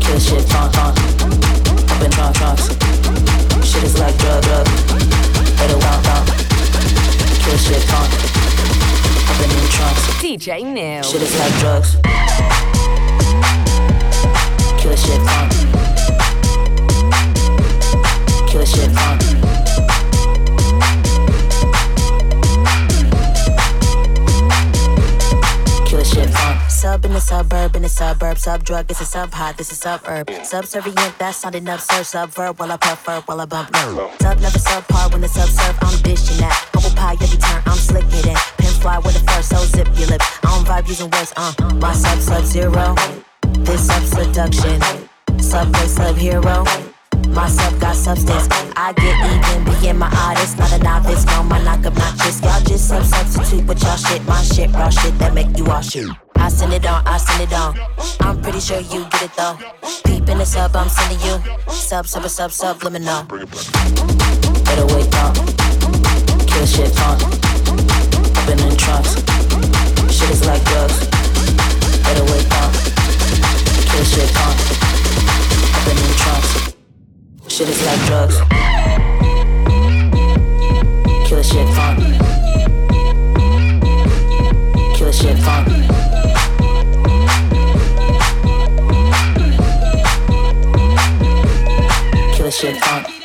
Kill 0.00 0.18
shit. 0.18 1.37
Up 1.98 2.04
in 2.04 2.12
trunk. 2.12 2.58
Shit 3.64 3.82
is 3.82 3.98
like 3.98 4.16
drug, 4.18 4.40
drug. 4.44 4.66
Better 5.56 5.78
walk 5.78 6.06
up. 6.14 6.26
Kill 7.42 7.58
shit, 7.58 7.82
funk. 7.90 8.08
Up 9.28 9.40
in 9.42 9.50
trunks. 9.68 10.06
DJ 10.22 10.62
Neil. 10.62 11.02
Shit 11.02 11.22
is 11.22 11.36
like 11.36 11.52
drugs. 11.58 11.96
Kill 14.78 14.94
shit, 14.94 15.20
funk. 15.26 15.52
Kill 18.48 18.64
shit, 18.64 18.92
funk. 18.92 19.67
Sub 26.78 27.04
in 27.04 27.12
the 27.12 27.20
suburb, 27.20 27.74
in 27.74 27.82
the 27.82 27.88
suburb. 27.88 28.38
Sub 28.38 28.62
drug, 28.62 28.86
this 28.86 29.00
a 29.00 29.04
sub 29.04 29.32
hot, 29.32 29.56
this 29.56 29.72
is 29.72 29.78
suburb. 29.78 30.30
Subservient, 30.44 31.18
that's 31.18 31.42
not 31.42 31.56
enough, 31.56 31.80
sir. 31.80 32.02
Subverb, 32.02 32.56
while 32.60 32.70
I 32.70 32.76
prefer, 32.76 33.20
while 33.22 33.40
I 33.40 33.46
bump 33.46 33.72
no. 33.72 34.12
Sub 34.20 34.38
never 34.38 34.60
sub 34.60 34.84
subpar 34.84 35.10
when 35.10 35.20
the 35.20 35.26
sub 35.26 35.48
serve, 35.48 35.76
I'm 35.82 36.00
dishing 36.02 36.36
that. 36.36 36.68
Humble 36.72 36.90
pie 36.90 37.16
every 37.20 37.36
turn, 37.36 37.62
I'm 37.66 37.76
slick 37.76 38.04
it 38.04 38.26
in. 38.26 38.36
Pin 38.58 38.80
fly 38.80 38.98
with 38.98 39.14
the 39.14 39.32
first, 39.32 39.48
so 39.48 39.56
zip 39.64 39.88
your 39.98 40.06
lip. 40.06 40.22
I 40.22 40.54
don't 40.54 40.66
vibe 40.68 40.86
using 40.86 41.10
words, 41.10 41.32
uh. 41.36 41.52
My 41.80 41.92
sub 41.94 42.20
sub 42.20 42.44
zero. 42.44 42.94
This 43.64 43.84
sub 43.84 44.04
seduction. 44.04 44.80
Subway 45.40 45.88
sub 45.88 46.14
hero. 46.14 46.64
My 47.34 47.48
sub 47.48 47.80
got 47.80 47.96
substance. 47.96 48.48
I 48.76 48.92
get 48.92 49.16
even 49.24 49.80
being 49.80 49.98
my 49.98 50.10
artist. 50.26 50.58
Not 50.58 50.72
a 50.72 50.78
novice, 50.78 51.24
no, 51.26 51.42
my 51.42 51.62
knock 51.62 51.84
obnoxious. 51.84 52.40
Y'all 52.42 52.60
just 52.62 52.88
sub 52.88 53.04
substitute 53.04 53.66
with 53.66 53.82
y'all 53.82 53.96
shit. 53.96 54.24
My 54.26 54.42
shit, 54.42 54.72
raw 54.72 54.90
shit 54.90 55.18
that 55.18 55.34
make 55.34 55.56
you 55.56 55.66
all 55.66 55.82
shit. 55.82 56.08
I 56.36 56.48
send 56.48 56.72
it 56.72 56.86
on, 56.86 57.06
I 57.06 57.18
send 57.18 57.42
it 57.42 57.52
on. 57.52 57.76
I'm 58.20 58.40
pretty 58.40 58.60
sure 58.60 58.80
you 58.80 59.04
get 59.10 59.22
it 59.22 59.30
though. 59.36 59.58
Deep 60.04 60.28
in 60.28 60.38
the 60.38 60.46
sub, 60.46 60.74
I'm 60.74 60.88
sending 60.88 61.20
you. 61.26 61.38
Sub, 61.72 62.06
sub, 62.06 62.28
sub, 62.28 62.52
subliminal. 62.52 63.24
Better 63.24 64.86
wake 64.94 65.14
up. 65.24 65.34
Kill 66.46 66.66
shit, 66.66 66.90
funk. 66.94 67.22
Up 68.38 68.48
in 68.48 68.58
them 68.58 68.76
trunks. 68.76 69.14
Shit 70.14 70.30
is 70.30 70.46
like 70.46 70.64
drugs. 70.64 71.06
Better 72.02 72.24
wake 72.32 72.50
up. 72.62 72.72
Kill 73.90 74.04
shit, 74.04 74.30
funk. 74.30 74.56
Up 75.76 75.86
in 75.88 75.96
them 75.96 76.14
trunks 76.16 76.77
shit 77.58 77.68
is 77.70 77.84
like 77.84 78.06
drugs. 78.06 78.38
Kill 81.26 81.26
Killer 81.26 81.42
shit 81.42 81.68
fun. 81.74 81.96
Killer 84.94 85.12
shit 85.12 85.38
fun. 85.40 85.64
Killer 92.32 92.50
shit 92.52 92.76
fun. 92.76 93.17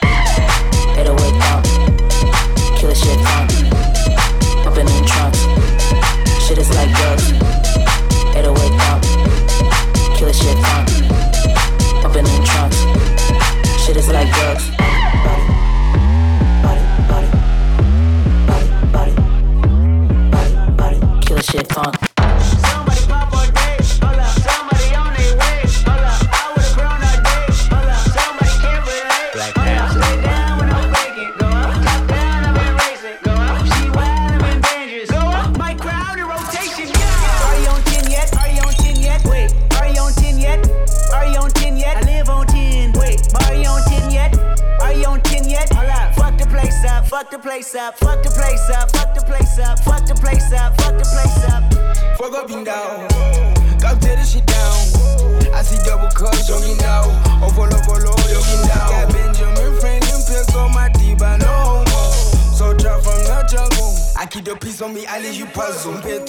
On 65.85 66.03
me, 66.03 66.15
I 66.15 66.19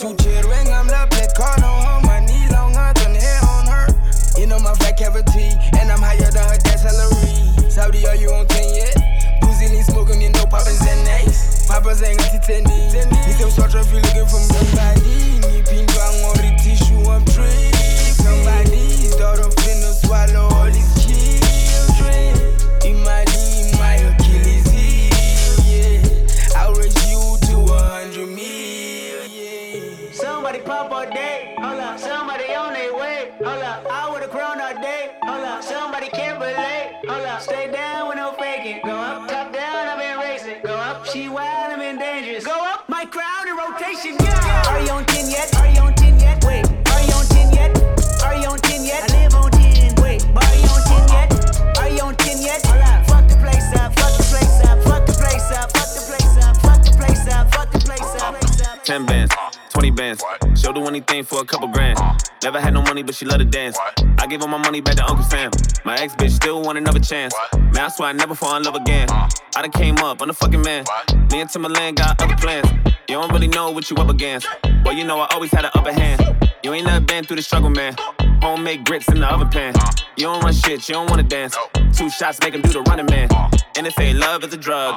Never 62.45 62.61
had 62.61 62.75
no 62.75 62.83
money, 62.83 63.03
but 63.03 63.15
she 63.15 63.25
love 63.25 63.39
to 63.39 63.45
dance. 63.47 63.79
I 64.19 64.27
gave 64.27 64.43
all 64.43 64.49
my 64.49 64.59
money 64.59 64.83
back 64.83 64.97
to 64.97 65.07
Uncle 65.07 65.25
Sam. 65.25 65.51
My 65.83 65.97
ex 65.97 66.15
bitch 66.15 66.33
still 66.33 66.61
want 66.61 66.77
another 66.77 67.01
chance. 67.01 67.35
Man, 67.55 67.79
I 67.79 67.89
swear 67.89 68.11
I 68.11 68.13
never 68.13 68.35
fall 68.35 68.55
in 68.59 68.63
love 68.65 68.75
again. 68.75 69.09
I 69.11 69.31
done 69.55 69.71
came 69.71 69.97
up, 69.97 70.21
I'm 70.21 70.29
the 70.29 70.35
fucking 70.35 70.61
man. 70.61 70.85
Me 71.33 71.41
and 71.41 71.49
Timberland 71.49 71.97
got 71.97 72.21
other 72.21 72.37
plans. 72.37 72.71
You 73.09 73.15
don't 73.15 73.33
really 73.33 73.49
know 73.49 73.71
what 73.71 73.91
you 73.91 73.97
up 73.97 74.11
against. 74.11 74.47
Well, 74.85 74.93
you 74.93 75.05
know 75.05 75.21
I 75.21 75.27
always 75.33 75.53
had 75.53 75.65
an 75.65 75.71
upper 75.75 75.93
hand. 75.95 76.21
You 76.63 76.75
ain't 76.75 76.85
never 76.85 77.03
been 77.03 77.25
through 77.25 77.37
the 77.37 77.43
struggle, 77.43 77.71
man. 77.71 77.97
Homemade 78.43 78.85
grits 78.85 79.09
in 79.09 79.21
the 79.21 79.27
oven 79.27 79.49
pan. 79.49 79.73
You 80.19 80.25
don't 80.25 80.45
run 80.45 80.53
shit, 80.53 80.87
you 80.87 80.97
don't 80.97 81.09
wanna 81.09 81.23
dance. 81.23 81.57
Two 81.95 82.11
shots 82.11 82.41
make 82.43 82.53
him 82.55 82.61
do 82.61 82.75
the 82.75 82.83
running 82.83 83.07
man. 83.07 83.31
And 83.79 83.87
if 83.87 83.99
ain't 83.99 84.19
love 84.19 84.45
is 84.45 84.53
a 84.53 84.59
drug. 84.59 84.95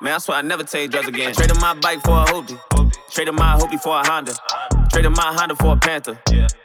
Man, 0.00 0.14
I 0.14 0.18
swear 0.18 0.38
I 0.38 0.42
never 0.42 0.64
take 0.64 0.92
drugs 0.92 1.08
again. 1.08 1.34
Traded 1.34 1.60
my 1.60 1.74
bike 1.74 2.00
for 2.00 2.22
a 2.22 2.24
hoopty. 2.24 2.58
Traded 3.10 3.34
my 3.34 3.58
hoopty 3.58 3.78
for 3.80 4.00
a 4.00 4.06
Honda. 4.06 4.34
Traded 4.96 5.14
my 5.14 5.24
Honda 5.24 5.54
for 5.56 5.74
a 5.74 5.76
Panther. 5.76 6.18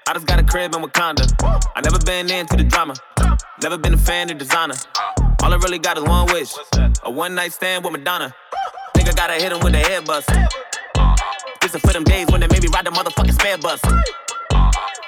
I 0.08 0.14
just 0.14 0.26
got 0.26 0.40
a 0.40 0.44
crib 0.44 0.74
in 0.74 0.82
Wakanda. 0.82 1.28
I 1.76 1.82
never 1.82 2.00
been 2.00 2.32
into 2.32 2.56
the 2.56 2.64
drama. 2.64 2.96
Never 3.62 3.78
been 3.78 3.94
a 3.94 3.98
fan 3.98 4.32
of 4.32 4.38
designer. 4.38 4.76
All 5.44 5.52
I 5.52 5.58
really 5.58 5.80
got 5.80 5.98
is 5.98 6.06
one 6.06 6.28
wish. 6.28 6.54
A 7.04 7.12
one 7.12 7.36
night 7.36 7.52
stand 7.52 7.84
with 7.84 7.92
Madonna. 7.92 8.34
Think 8.94 9.10
I 9.10 9.12
gotta 9.12 9.34
hit 9.34 9.52
him 9.52 9.60
with 9.60 9.74
the 9.74 9.80
head 9.80 10.06
bust. 10.06 10.30
Uh-huh. 10.32 11.16
This 11.60 11.76
is 11.76 11.82
for 11.82 11.92
them 11.92 12.06
days 12.06 12.28
when 12.32 12.40
they 12.40 12.48
made 12.48 12.64
me 12.64 12.70
ride 12.74 12.86
the 12.86 12.92
motherfucking 12.92 13.34
spare 13.34 13.58
bus. 13.58 13.82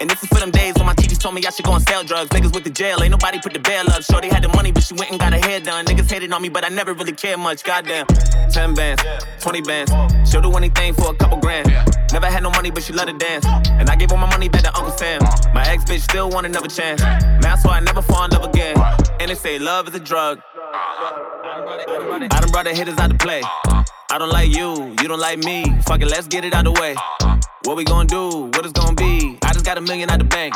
And 0.03 0.09
this 0.09 0.21
is 0.21 0.27
for 0.27 0.35
them 0.35 0.51
days 0.51 0.73
when 0.75 0.85
my 0.85 0.93
teachers 0.93 1.17
told 1.17 1.33
me 1.33 1.45
I 1.45 1.49
should 1.49 1.63
go 1.63 1.75
and 1.75 1.87
sell 1.87 2.03
drugs. 2.03 2.29
Niggas 2.31 2.51
went 2.51 2.65
to 2.65 2.71
jail, 2.73 3.01
ain't 3.01 3.11
nobody 3.11 3.39
put 3.39 3.53
the 3.53 3.59
bail 3.59 3.89
up. 3.89 4.03
Shorty 4.03 4.27
had 4.27 4.43
the 4.43 4.49
money, 4.49 4.69
but 4.69 4.83
she 4.83 4.93
went 4.95 5.11
and 5.11 5.17
got 5.17 5.31
her 5.31 5.39
hair 5.39 5.61
done. 5.61 5.85
Niggas 5.85 6.11
hated 6.11 6.33
on 6.33 6.41
me, 6.41 6.49
but 6.49 6.65
I 6.65 6.67
never 6.67 6.93
really 6.93 7.13
cared 7.13 7.39
much. 7.39 7.63
Goddamn. 7.63 8.07
10 8.51 8.73
bands, 8.73 9.01
20 9.39 9.61
bands. 9.61 9.93
She'll 10.29 10.41
do 10.41 10.51
anything 10.57 10.93
for 10.93 11.11
a 11.11 11.15
couple 11.15 11.37
grand. 11.37 11.69
Never 12.11 12.25
had 12.25 12.43
no 12.43 12.49
money, 12.49 12.69
but 12.69 12.83
she 12.83 12.91
love 12.91 13.07
to 13.07 13.13
dance. 13.13 13.45
And 13.45 13.89
I 13.89 13.95
gave 13.95 14.11
all 14.11 14.17
my 14.17 14.29
money 14.29 14.49
back 14.49 14.63
to 14.63 14.75
Uncle 14.75 14.91
Sam. 14.91 15.21
My 15.53 15.63
ex 15.69 15.85
bitch 15.85 16.01
still 16.01 16.29
want 16.29 16.45
another 16.47 16.67
chance. 16.67 16.99
That's 17.39 17.63
why 17.63 17.77
I 17.77 17.79
never 17.79 18.01
fall 18.01 18.25
in 18.25 18.31
love 18.31 18.43
again. 18.43 18.75
And 19.21 19.31
they 19.31 19.35
say 19.35 19.57
love 19.57 19.87
is 19.87 19.95
a 19.95 20.01
drug. 20.01 20.41
I 20.53 22.27
done 22.27 22.51
brought 22.51 22.65
the 22.65 22.75
hitters 22.75 22.97
out 22.97 23.09
to 23.09 23.17
play. 23.17 23.41
I 24.11 24.17
don't 24.17 24.31
like 24.31 24.53
you, 24.53 24.97
you 24.99 25.07
don't 25.07 25.21
like 25.21 25.39
me. 25.39 25.63
Fuck 25.83 26.01
it, 26.01 26.07
let's 26.07 26.27
get 26.27 26.43
it 26.43 26.53
out 26.53 26.65
the 26.65 26.73
way. 26.73 26.93
What 27.63 27.77
we 27.77 27.85
gonna 27.85 28.05
do? 28.05 28.51
What 28.51 28.65
it's 28.65 28.73
gonna 28.73 28.95
be? 28.95 29.39
Just 29.63 29.75
got 29.75 29.77
a 29.77 29.87
million 29.87 30.09
out 30.09 30.19
the 30.19 30.25
bank. 30.25 30.53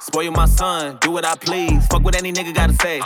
Spoil 0.00 0.30
my 0.30 0.46
son, 0.46 0.96
do 1.02 1.10
what 1.10 1.26
I 1.26 1.34
please. 1.36 1.86
Fuck 1.88 2.02
what 2.02 2.16
any 2.16 2.32
nigga 2.32 2.54
gotta 2.54 2.72
say. 2.72 3.02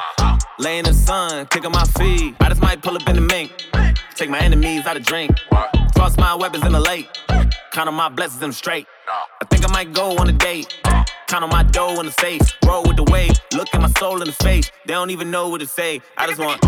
Lay 0.61 0.79
in 0.79 0.85
the 0.85 0.95
sun, 0.95 1.45
kick 1.47 1.65
on 1.65 1.73
my 1.73 1.83
feet. 1.99 2.37
I 2.39 2.51
just 2.51 2.63
might 2.63 2.81
pull 2.81 2.95
up 2.95 3.09
in 3.09 3.17
the 3.17 3.21
mink. 3.21 3.51
Take 4.15 4.31
my 4.31 4.39
enemies 4.39 4.87
out 4.87 4.97
of 4.97 5.03
drink. 5.03 5.33
Toss 5.97 6.17
my 6.19 6.37
weapons 6.37 6.65
in 6.65 6.71
the 6.71 6.79
lake. 6.79 7.09
Count 7.73 7.89
on 7.89 7.95
my 7.95 8.09
blessings, 8.09 8.41
I'm 8.45 8.53
straight. 8.53 8.87
I 9.43 9.45
think 9.47 9.69
I 9.69 9.73
might 9.73 9.93
go 9.93 10.17
on 10.19 10.29
a 10.29 10.33
date. 10.33 10.73
Count 11.27 11.43
on 11.43 11.51
my 11.51 11.65
dough 11.65 11.99
in 11.99 12.07
the 12.07 12.13
safe. 12.13 12.43
Roll 12.65 12.85
with 12.85 12.95
the 12.95 13.11
wave. 13.11 13.33
Look 13.53 13.75
at 13.75 13.81
my 13.81 13.91
soul 13.99 14.23
in 14.23 14.29
the 14.29 14.37
face. 14.45 14.71
They 14.87 14.95
don't 14.95 15.11
even 15.11 15.33
know 15.33 15.49
what 15.49 15.63
to 15.63 15.67
say. 15.67 16.01
I 16.17 16.29
just 16.29 16.39
want 16.39 16.61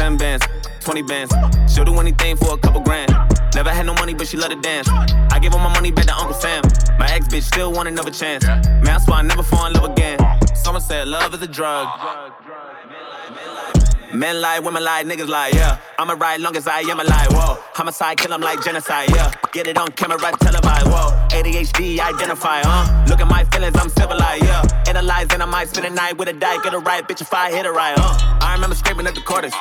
10 0.00 0.16
bands, 0.16 0.46
20 0.80 1.02
bands. 1.02 1.34
She'll 1.70 1.84
do 1.84 1.94
anything 2.00 2.34
for 2.34 2.54
a 2.54 2.56
couple 2.56 2.80
grand. 2.80 3.10
Never 3.54 3.68
had 3.68 3.84
no 3.84 3.92
money, 3.92 4.14
but 4.14 4.26
she 4.26 4.38
love 4.38 4.48
to 4.48 4.58
dance. 4.58 4.88
I 4.88 5.38
give 5.38 5.52
all 5.52 5.58
my 5.58 5.70
money 5.74 5.90
back 5.90 6.06
to 6.06 6.16
Uncle 6.16 6.32
Sam. 6.32 6.62
My 6.98 7.06
ex 7.10 7.28
bitch 7.28 7.42
still 7.42 7.70
want 7.70 7.86
another 7.86 8.10
chance. 8.10 8.46
Man, 8.46 8.82
that's 8.82 9.06
why 9.06 9.18
I 9.18 9.22
never 9.22 9.42
fall 9.42 9.66
in 9.66 9.74
love 9.74 9.84
again. 9.90 10.18
Someone 10.54 10.80
said 10.80 11.06
love 11.06 11.34
is 11.34 11.42
a 11.42 11.46
drug. 11.46 11.86
Men 14.12 14.40
lie, 14.40 14.58
women 14.58 14.82
lie, 14.82 15.04
niggas 15.04 15.28
lie, 15.28 15.50
yeah. 15.54 15.78
I'ma 15.98 16.14
ride 16.14 16.40
long 16.40 16.56
as 16.56 16.66
I 16.66 16.80
am 16.80 16.98
alive, 16.98 17.28
whoa. 17.30 17.58
Homicide, 17.74 18.18
kill 18.18 18.32
'em 18.32 18.40
like 18.40 18.62
genocide, 18.64 19.08
yeah. 19.10 19.30
Get 19.52 19.68
it 19.68 19.78
on 19.78 19.88
camera, 19.92 20.18
televised, 20.40 20.86
whoa. 20.88 21.28
ADHD, 21.30 22.00
identify, 22.00 22.60
huh? 22.64 23.04
Look 23.08 23.20
at 23.20 23.28
my 23.28 23.44
feelings, 23.44 23.76
I'm 23.76 23.88
civilized, 23.88 24.44
yeah. 24.44 24.62
Analyze 24.88 25.28
and 25.32 25.42
I 25.42 25.46
might 25.46 25.68
spend 25.68 25.86
a 25.86 25.90
night 25.90 26.18
with 26.18 26.28
a 26.28 26.32
die, 26.32 26.60
get 26.62 26.74
it 26.74 26.78
right, 26.78 27.06
bitch, 27.06 27.20
if 27.20 27.32
I 27.32 27.52
hit 27.52 27.66
it 27.66 27.70
right, 27.70 27.94
huh? 27.96 28.38
I 28.42 28.54
remember 28.54 28.74
scraping 28.74 29.06
at 29.06 29.14
the 29.14 29.20
quarters. 29.20 29.54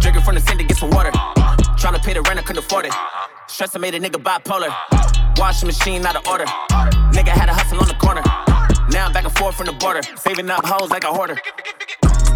Drinking 0.00 0.22
from 0.22 0.34
the 0.34 0.40
sink 0.40 0.58
to 0.58 0.64
get 0.64 0.76
some 0.76 0.90
water. 0.90 1.12
Trying 1.78 1.94
to 1.94 2.00
pay 2.00 2.14
the 2.14 2.22
rent, 2.22 2.40
I 2.40 2.42
couldn't 2.42 2.64
afford 2.64 2.86
it. 2.86 2.94
Stress, 3.46 3.76
I 3.76 3.78
made 3.78 3.94
a 3.94 4.00
nigga 4.00 4.20
bipolar. 4.20 4.74
Washing 5.38 5.68
machine 5.68 6.04
out 6.04 6.16
of 6.16 6.26
order. 6.26 6.46
Nigga 7.16 7.28
had 7.28 7.48
a 7.48 7.54
hustle 7.54 7.78
on 7.78 7.86
the 7.86 7.94
corner. 7.94 8.22
Now 8.90 9.06
I'm 9.06 9.12
back 9.12 9.24
and 9.24 9.36
forth 9.38 9.54
from 9.56 9.66
the 9.66 9.72
border. 9.72 10.02
Saving 10.16 10.50
up 10.50 10.64
hoes 10.64 10.90
like 10.90 11.04
a 11.04 11.12
hoarder. 11.12 11.36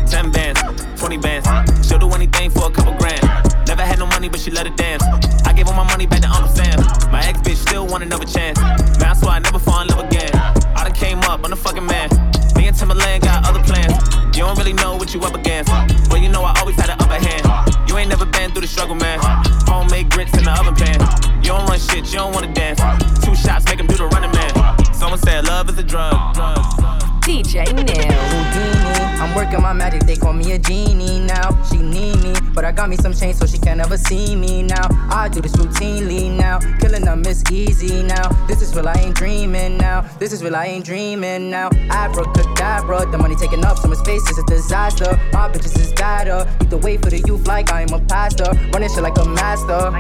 10 0.08 0.30
bands, 0.32 0.60
20 0.96 1.16
bands. 1.18 1.46
She'll 1.86 1.98
do 1.98 2.10
anything 2.10 2.50
for 2.50 2.66
a 2.66 2.70
couple 2.70 2.94
grand. 2.94 3.22
Never 3.66 3.82
had 3.82 3.98
no 3.98 4.06
money, 4.06 4.28
but 4.28 4.40
she 4.40 4.50
let 4.50 4.66
it 4.66 4.76
dance. 4.76 5.02
I 5.44 5.52
gave 5.52 5.68
all 5.68 5.74
my 5.74 5.84
money 5.84 6.06
back 6.06 6.22
to 6.22 6.28
Uncle 6.28 6.48
Sam. 6.48 6.80
My 7.12 7.20
ex 7.24 7.38
bitch 7.40 7.56
still 7.56 7.86
want 7.86 8.02
another 8.02 8.24
chance. 8.24 8.58
Man, 8.60 9.10
I 9.10 9.14
swear 9.14 9.32
I 9.32 9.38
never 9.40 9.58
fall 9.58 9.82
in 9.82 9.88
love 9.88 10.04
again. 10.04 10.30
I 10.34 10.84
done 10.84 10.92
came 10.92 11.18
up, 11.20 11.44
I'm 11.44 11.50
the 11.50 11.56
fucking 11.56 11.84
man. 11.84 12.08
Me 12.56 12.66
and 12.66 12.76
Timberland 12.76 13.22
got 13.22 13.46
other 13.46 13.62
plans. 13.62 13.92
You 14.36 14.44
don't 14.44 14.56
really 14.56 14.72
know 14.72 14.96
what 14.96 15.12
you 15.12 15.20
up 15.20 15.34
against. 15.34 15.70
But 16.08 16.20
you 16.20 16.28
know 16.28 16.42
I 16.42 16.58
always 16.60 16.76
had 16.76 16.90
an 16.90 16.96
upper 17.00 17.20
hand. 17.20 17.44
You 17.88 17.98
ain't 17.98 18.08
never 18.08 18.24
been 18.24 18.50
through 18.52 18.62
the 18.62 18.68
struggle, 18.68 18.94
man. 18.94 19.18
Homemade 19.66 20.10
grits 20.10 20.36
in 20.36 20.44
the 20.44 20.52
oven 20.52 20.74
pan. 20.74 21.00
You 21.42 21.50
don't 21.50 21.68
run 21.68 21.78
shit, 21.78 22.06
you 22.06 22.18
don't 22.18 22.32
wanna 22.32 22.52
dance. 22.54 22.80
Two 23.24 23.34
shots 23.34 23.64
make 23.66 23.78
him 23.78 23.86
do 23.86 23.96
the 23.96 24.06
running 24.06 24.32
man. 24.32 24.94
Someone 24.94 25.18
said 25.18 25.44
love 25.44 25.68
is 25.68 25.78
a 25.78 25.82
drug. 25.82 27.17
DJ 27.28 27.66
Neil. 27.74 27.84
Houdini. 27.84 28.88
I'm 29.20 29.34
working 29.34 29.60
my 29.60 29.74
magic, 29.74 30.04
they 30.04 30.16
call 30.16 30.32
me 30.32 30.52
a 30.52 30.58
genie 30.58 31.20
now. 31.20 31.62
She 31.64 31.76
need 31.76 32.16
me, 32.22 32.32
but 32.54 32.64
I 32.64 32.72
got 32.72 32.88
me 32.88 32.96
some 32.96 33.12
change 33.12 33.36
so 33.36 33.44
she 33.44 33.58
can 33.58 33.76
never 33.76 33.98
see 33.98 34.34
me 34.34 34.62
now. 34.62 34.88
I 35.10 35.28
do 35.28 35.42
this 35.42 35.52
routinely 35.56 36.30
now, 36.30 36.58
killing 36.80 37.04
them 37.04 37.26
is 37.26 37.44
easy 37.52 38.02
now. 38.02 38.30
This 38.46 38.62
is 38.62 38.74
real, 38.74 38.88
I 38.88 38.94
ain't 38.94 39.14
dreaming 39.14 39.76
now. 39.76 40.08
This 40.18 40.32
is 40.32 40.42
real, 40.42 40.56
I 40.56 40.66
ain't 40.68 40.86
dreaming 40.86 41.50
now. 41.50 41.68
Abracadabra, 41.90 43.10
the 43.10 43.18
money 43.18 43.34
taking 43.34 43.62
up 43.62 43.76
so 43.76 43.88
much 43.88 43.98
space 43.98 44.26
is 44.30 44.38
a 44.38 44.46
disaster. 44.46 45.20
My 45.34 45.50
bitches 45.50 45.78
is 45.78 45.92
better. 45.92 46.50
Need 46.60 46.70
to 46.70 46.78
wait 46.78 47.02
for 47.02 47.10
the 47.10 47.18
youth 47.26 47.46
like 47.46 47.70
I'm 47.70 47.92
a 47.92 48.00
pastor. 48.06 48.50
Running 48.72 48.88
shit 48.88 49.02
like 49.02 49.18
a 49.18 49.28
master. 49.28 49.92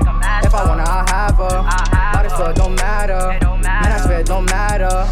If 0.46 0.54
I 0.54 0.64
wanna, 0.66 0.84
I'll 0.84 1.06
have 1.06 1.34
her. 1.36 1.62
Might 2.14 2.24
as 2.24 2.38
well, 2.38 2.54
don't 2.54 2.76
matter. 2.76 3.36
Man, 3.60 3.92
I 3.92 4.00
swear 4.00 4.20
it 4.20 4.26
don't 4.26 4.46
matter. 4.46 4.67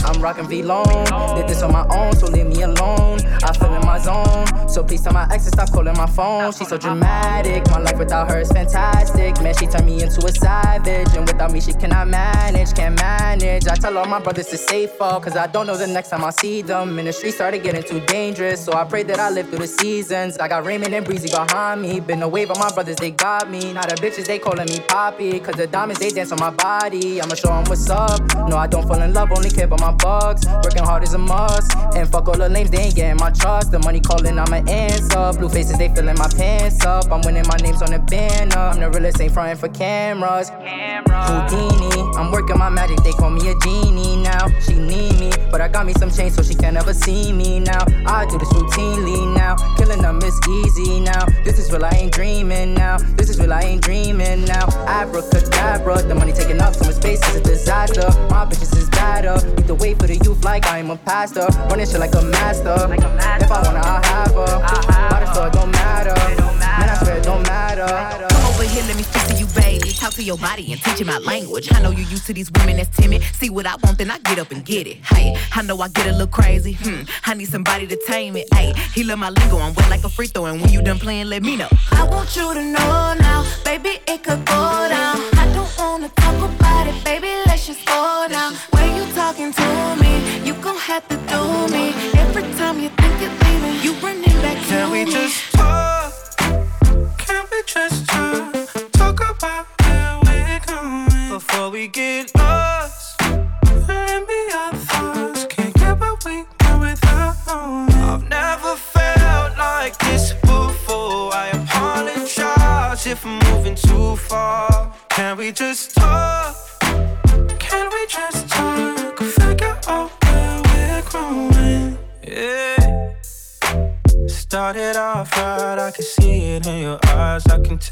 I'm 0.07 0.22
rocking 0.22 0.46
V-Lone. 0.46 1.04
Did 1.36 1.48
this 1.48 1.62
on 1.62 1.72
my 1.72 1.86
own, 1.88 2.14
so 2.14 2.26
leave 2.26 2.46
me 2.46 2.62
alone. 2.62 3.20
I 3.42 3.52
feel 3.52 3.74
in 3.74 3.84
my 3.84 3.98
zone. 3.98 4.46
So 4.68 4.82
please 4.84 5.02
tell 5.02 5.12
my 5.12 5.26
ex 5.32 5.44
to 5.44 5.50
stop 5.50 5.72
calling 5.72 5.96
my 5.96 6.07
phone. 6.07 6.52
She's 6.52 6.68
so 6.68 6.76
dramatic. 6.76 7.66
My 7.70 7.80
life 7.80 7.98
without 7.98 8.30
her 8.30 8.40
is 8.40 8.50
fantastic. 8.50 9.40
Man, 9.42 9.54
she 9.54 9.66
turned 9.66 9.86
me 9.86 10.02
into 10.02 10.24
a 10.24 10.32
savage. 10.32 11.09
And 11.16 11.26
without 11.26 11.52
me, 11.52 11.61
she 11.61 11.72
cannot 11.72 12.09
manage, 12.09 12.74
can't 12.74 12.96
manage. 13.00 13.66
I 13.66 13.74
tell 13.74 13.96
all 13.98 14.07
my 14.07 14.20
brothers 14.20 14.46
to 14.48 14.59
stay 14.59 14.86
far, 14.86 15.20
cause 15.20 15.36
I 15.36 15.46
don't 15.46 15.66
know 15.66 15.76
the 15.76 15.86
next 15.86 16.11
time 16.11 16.24
I 16.24 16.30
see 16.30 16.62
them. 16.62 16.98
And 16.98 17.09
the 17.09 17.12
streets 17.12 17.36
started 17.36 17.62
getting 17.62 17.82
too 17.82 18.00
dangerous. 18.07 18.64
So 18.64 18.72
I 18.74 18.84
pray 18.84 19.02
that 19.04 19.18
I 19.18 19.30
live 19.30 19.48
through 19.48 19.59
the 19.59 19.66
seasons. 19.66 20.38
I 20.38 20.48
got 20.48 20.64
Raymond 20.64 20.94
and 20.94 21.04
Breezy 21.04 21.28
behind 21.30 21.82
me. 21.82 22.00
Been 22.00 22.22
away, 22.22 22.44
but 22.44 22.59
my 22.59 22.70
brothers, 22.72 22.96
they 22.96 23.11
got 23.11 23.50
me. 23.50 23.72
Now 23.72 23.82
the 23.82 23.96
bitches, 23.96 24.26
they 24.26 24.38
calling 24.38 24.66
me 24.66 24.80
Poppy. 24.88 25.40
Cause 25.40 25.57
the 25.57 25.66
diamonds, 25.66 26.00
they 26.00 26.11
dance 26.11 26.32
on 26.32 26.38
my 26.38 26.50
body. 26.50 27.20
I'ma 27.20 27.34
show 27.34 27.48
them 27.48 27.64
what's 27.64 27.88
up. 27.90 28.20
No, 28.48 28.57
I 28.57 28.66
don't 28.66 28.86
fall 28.86 29.00
in 29.00 29.12
love, 29.12 29.30
only 29.32 29.50
care 29.50 29.64
about 29.64 29.80
my 29.80 29.95
bugs. 29.99 30.47
Working 30.47 30.84
hard 30.84 31.03
is 31.03 31.14
a 31.14 31.18
must. 31.18 31.74
And 31.94 32.09
fuck 32.09 32.28
all 32.28 32.36
the 32.36 32.49
names, 32.49 32.70
they 32.70 32.78
ain't 32.78 32.94
getting 32.94 33.16
my 33.18 33.30
trust. 33.30 33.72
The 33.72 33.78
money 33.78 34.01
calling, 34.01 34.38
I'ma 34.38 34.62
answer. 34.68 35.38
Blue 35.38 35.49
faces, 35.49 35.78
they 35.78 35.88
filling 35.94 36.18
my 36.18 36.28
pants 36.36 36.84
up. 36.84 37.11
I'm 37.11 37.20
winning, 37.22 37.44
my 37.49 37.57
name's 37.57 37.82
on 37.82 37.90
the 37.90 37.99
banner. 37.99 38.57
I'm 38.57 38.80
the 38.80 38.90
realest, 38.90 39.20
ain't 39.20 39.32
frontin' 39.32 39.57
for 39.57 39.68
cameras. 39.68 40.51
Houdini, 40.51 42.03
I'm 42.16 42.30
working 42.30 42.59
my 42.59 42.68
magic, 42.68 43.03
they 43.03 43.12
call 43.12 43.30
me 43.30 43.49
a 43.49 43.55
genie 43.64 44.16
now. 44.16 44.49
She 44.61 44.74
need 44.74 45.18
me, 45.18 45.30
but 45.51 45.61
I 45.61 45.68
got 45.68 45.86
me 45.86 45.92
some 45.94 46.11
change 46.11 46.34
so 46.34 46.42
she 46.42 46.55
can 46.55 46.74
never 46.74 46.94
see 46.94 47.32
me 47.32 47.61
now. 47.61 47.84
I 48.07 48.26
do 48.26 48.38
this 48.38 48.49
routinely 48.53 49.34
now. 49.36 49.57
Killing 49.76 50.03
them 50.03 50.18
is 50.22 50.38
easy 50.49 51.01
now. 51.01 51.26
This 51.44 51.59
is 51.59 51.72
real, 51.72 51.84
I 51.84 51.90
ain't 51.90 52.12
dreaming 52.12 52.74
now. 52.74 52.99
This 53.16 53.30
is 53.30 53.38
real, 53.40 53.53
I 53.53 53.62
ain't 53.62 53.82
dreaming 53.82 54.44
now. 54.44 54.66
Abracadabra, 54.86 56.03
the 56.03 56.14
money 56.14 56.32
taking 56.32 56.61
up 56.61 56.74
so 56.74 56.84
much 56.84 56.97
space 56.97 57.26
is 57.28 57.36
a 57.36 57.40
disaster. 57.42 58.09
My 58.28 58.44
bitches 58.44 58.76
is 58.76 58.88
better. 58.90 59.34
Need 59.57 59.66
to 59.77 59.83
wait 59.83 59.99
for 59.99 60.07
the 60.07 60.16
youth 60.16 60.45
like 60.45 60.66
I'm 60.66 60.91
a 60.91 60.97
pastor. 60.97 61.47
Running 61.68 61.87
shit 61.87 62.01
like 62.01 62.14
a 62.14 62.22
master. 62.22 62.74
Like 62.89 63.01
a 63.01 63.14
master. 63.14 63.45
If 63.45 63.51
I 63.51 63.62
wanna, 63.62 63.81
I'll 63.81 64.03
have 64.03 64.35
her. 64.35 65.09
But 65.11 65.22
it 65.22 65.29
still 65.29 65.51
don't 65.51 65.70
matter. 65.72 66.14
Man, 66.59 66.89
I 66.89 66.95
swear 67.03 67.16
it 67.18 67.24
don't 67.24 67.43
matter. 67.43 67.87
Come 67.87 68.47
over 68.47 68.64
here, 68.64 68.83
let 68.85 68.97
me 68.97 69.03
speak 69.03 69.27
to 69.27 69.35
you, 69.35 69.47
baby. 69.55 69.91
Talk 69.91 70.12
to 70.14 70.22
your 70.22 70.39
body 70.39 70.72
and 70.72 70.83
teach 70.83 71.01
you 71.01 71.07
my 71.07 71.18
language. 71.18 71.72
I 71.72 71.81
know 71.83 71.91
you 71.91 72.05
used 72.05 72.27
to 72.27 72.33
these 72.35 72.51
women 72.53 72.77
that's 72.77 72.95
timid. 72.97 73.22
See 73.22 73.51
what 73.51 73.66
I 73.66 73.77
want, 73.83 73.99
then 73.99 74.11
I 74.11 74.18
get 74.18 74.39
up 74.39 74.51
and 74.51 74.64
get 74.64 74.87
it. 74.87 74.99
Hey, 75.05 75.37
I 75.55 75.62
know 75.62 75.81
I 75.81 75.89
get 75.89 76.07
a 76.07 76.12
little 76.12 76.27
crazy. 76.27 76.72
Hmm, 76.81 77.03
I 77.24 77.35
need 77.35 77.49
somebody 77.49 77.87
to 77.87 77.97
tame 78.07 78.37
it. 78.37 78.53
Hey, 78.55 78.72
he 78.95 79.05
love 79.05 79.18
my 79.18 79.31
lingo. 79.31 79.59
I'm 79.59 79.74
wet 79.74 79.91
like 79.91 80.05
a 80.05 80.09
free 80.09 80.27
throw, 80.27 80.47
and 80.47 80.61
when 80.61 80.70
you 80.70 80.83
done 80.83 80.99
playing, 80.99 81.29
let 81.29 81.43
me 81.43 81.57
know. 81.57 81.68
I 81.93 82.05
want 82.05 82.37
you 82.37 82.53
to 82.55 82.62
know 82.62 83.14
now, 83.18 83.45
baby, 83.64 83.99
it 84.07 84.22
could 84.22 84.45
go 84.45 84.65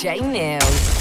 DJ 0.00 0.18
Neil. 0.22 0.99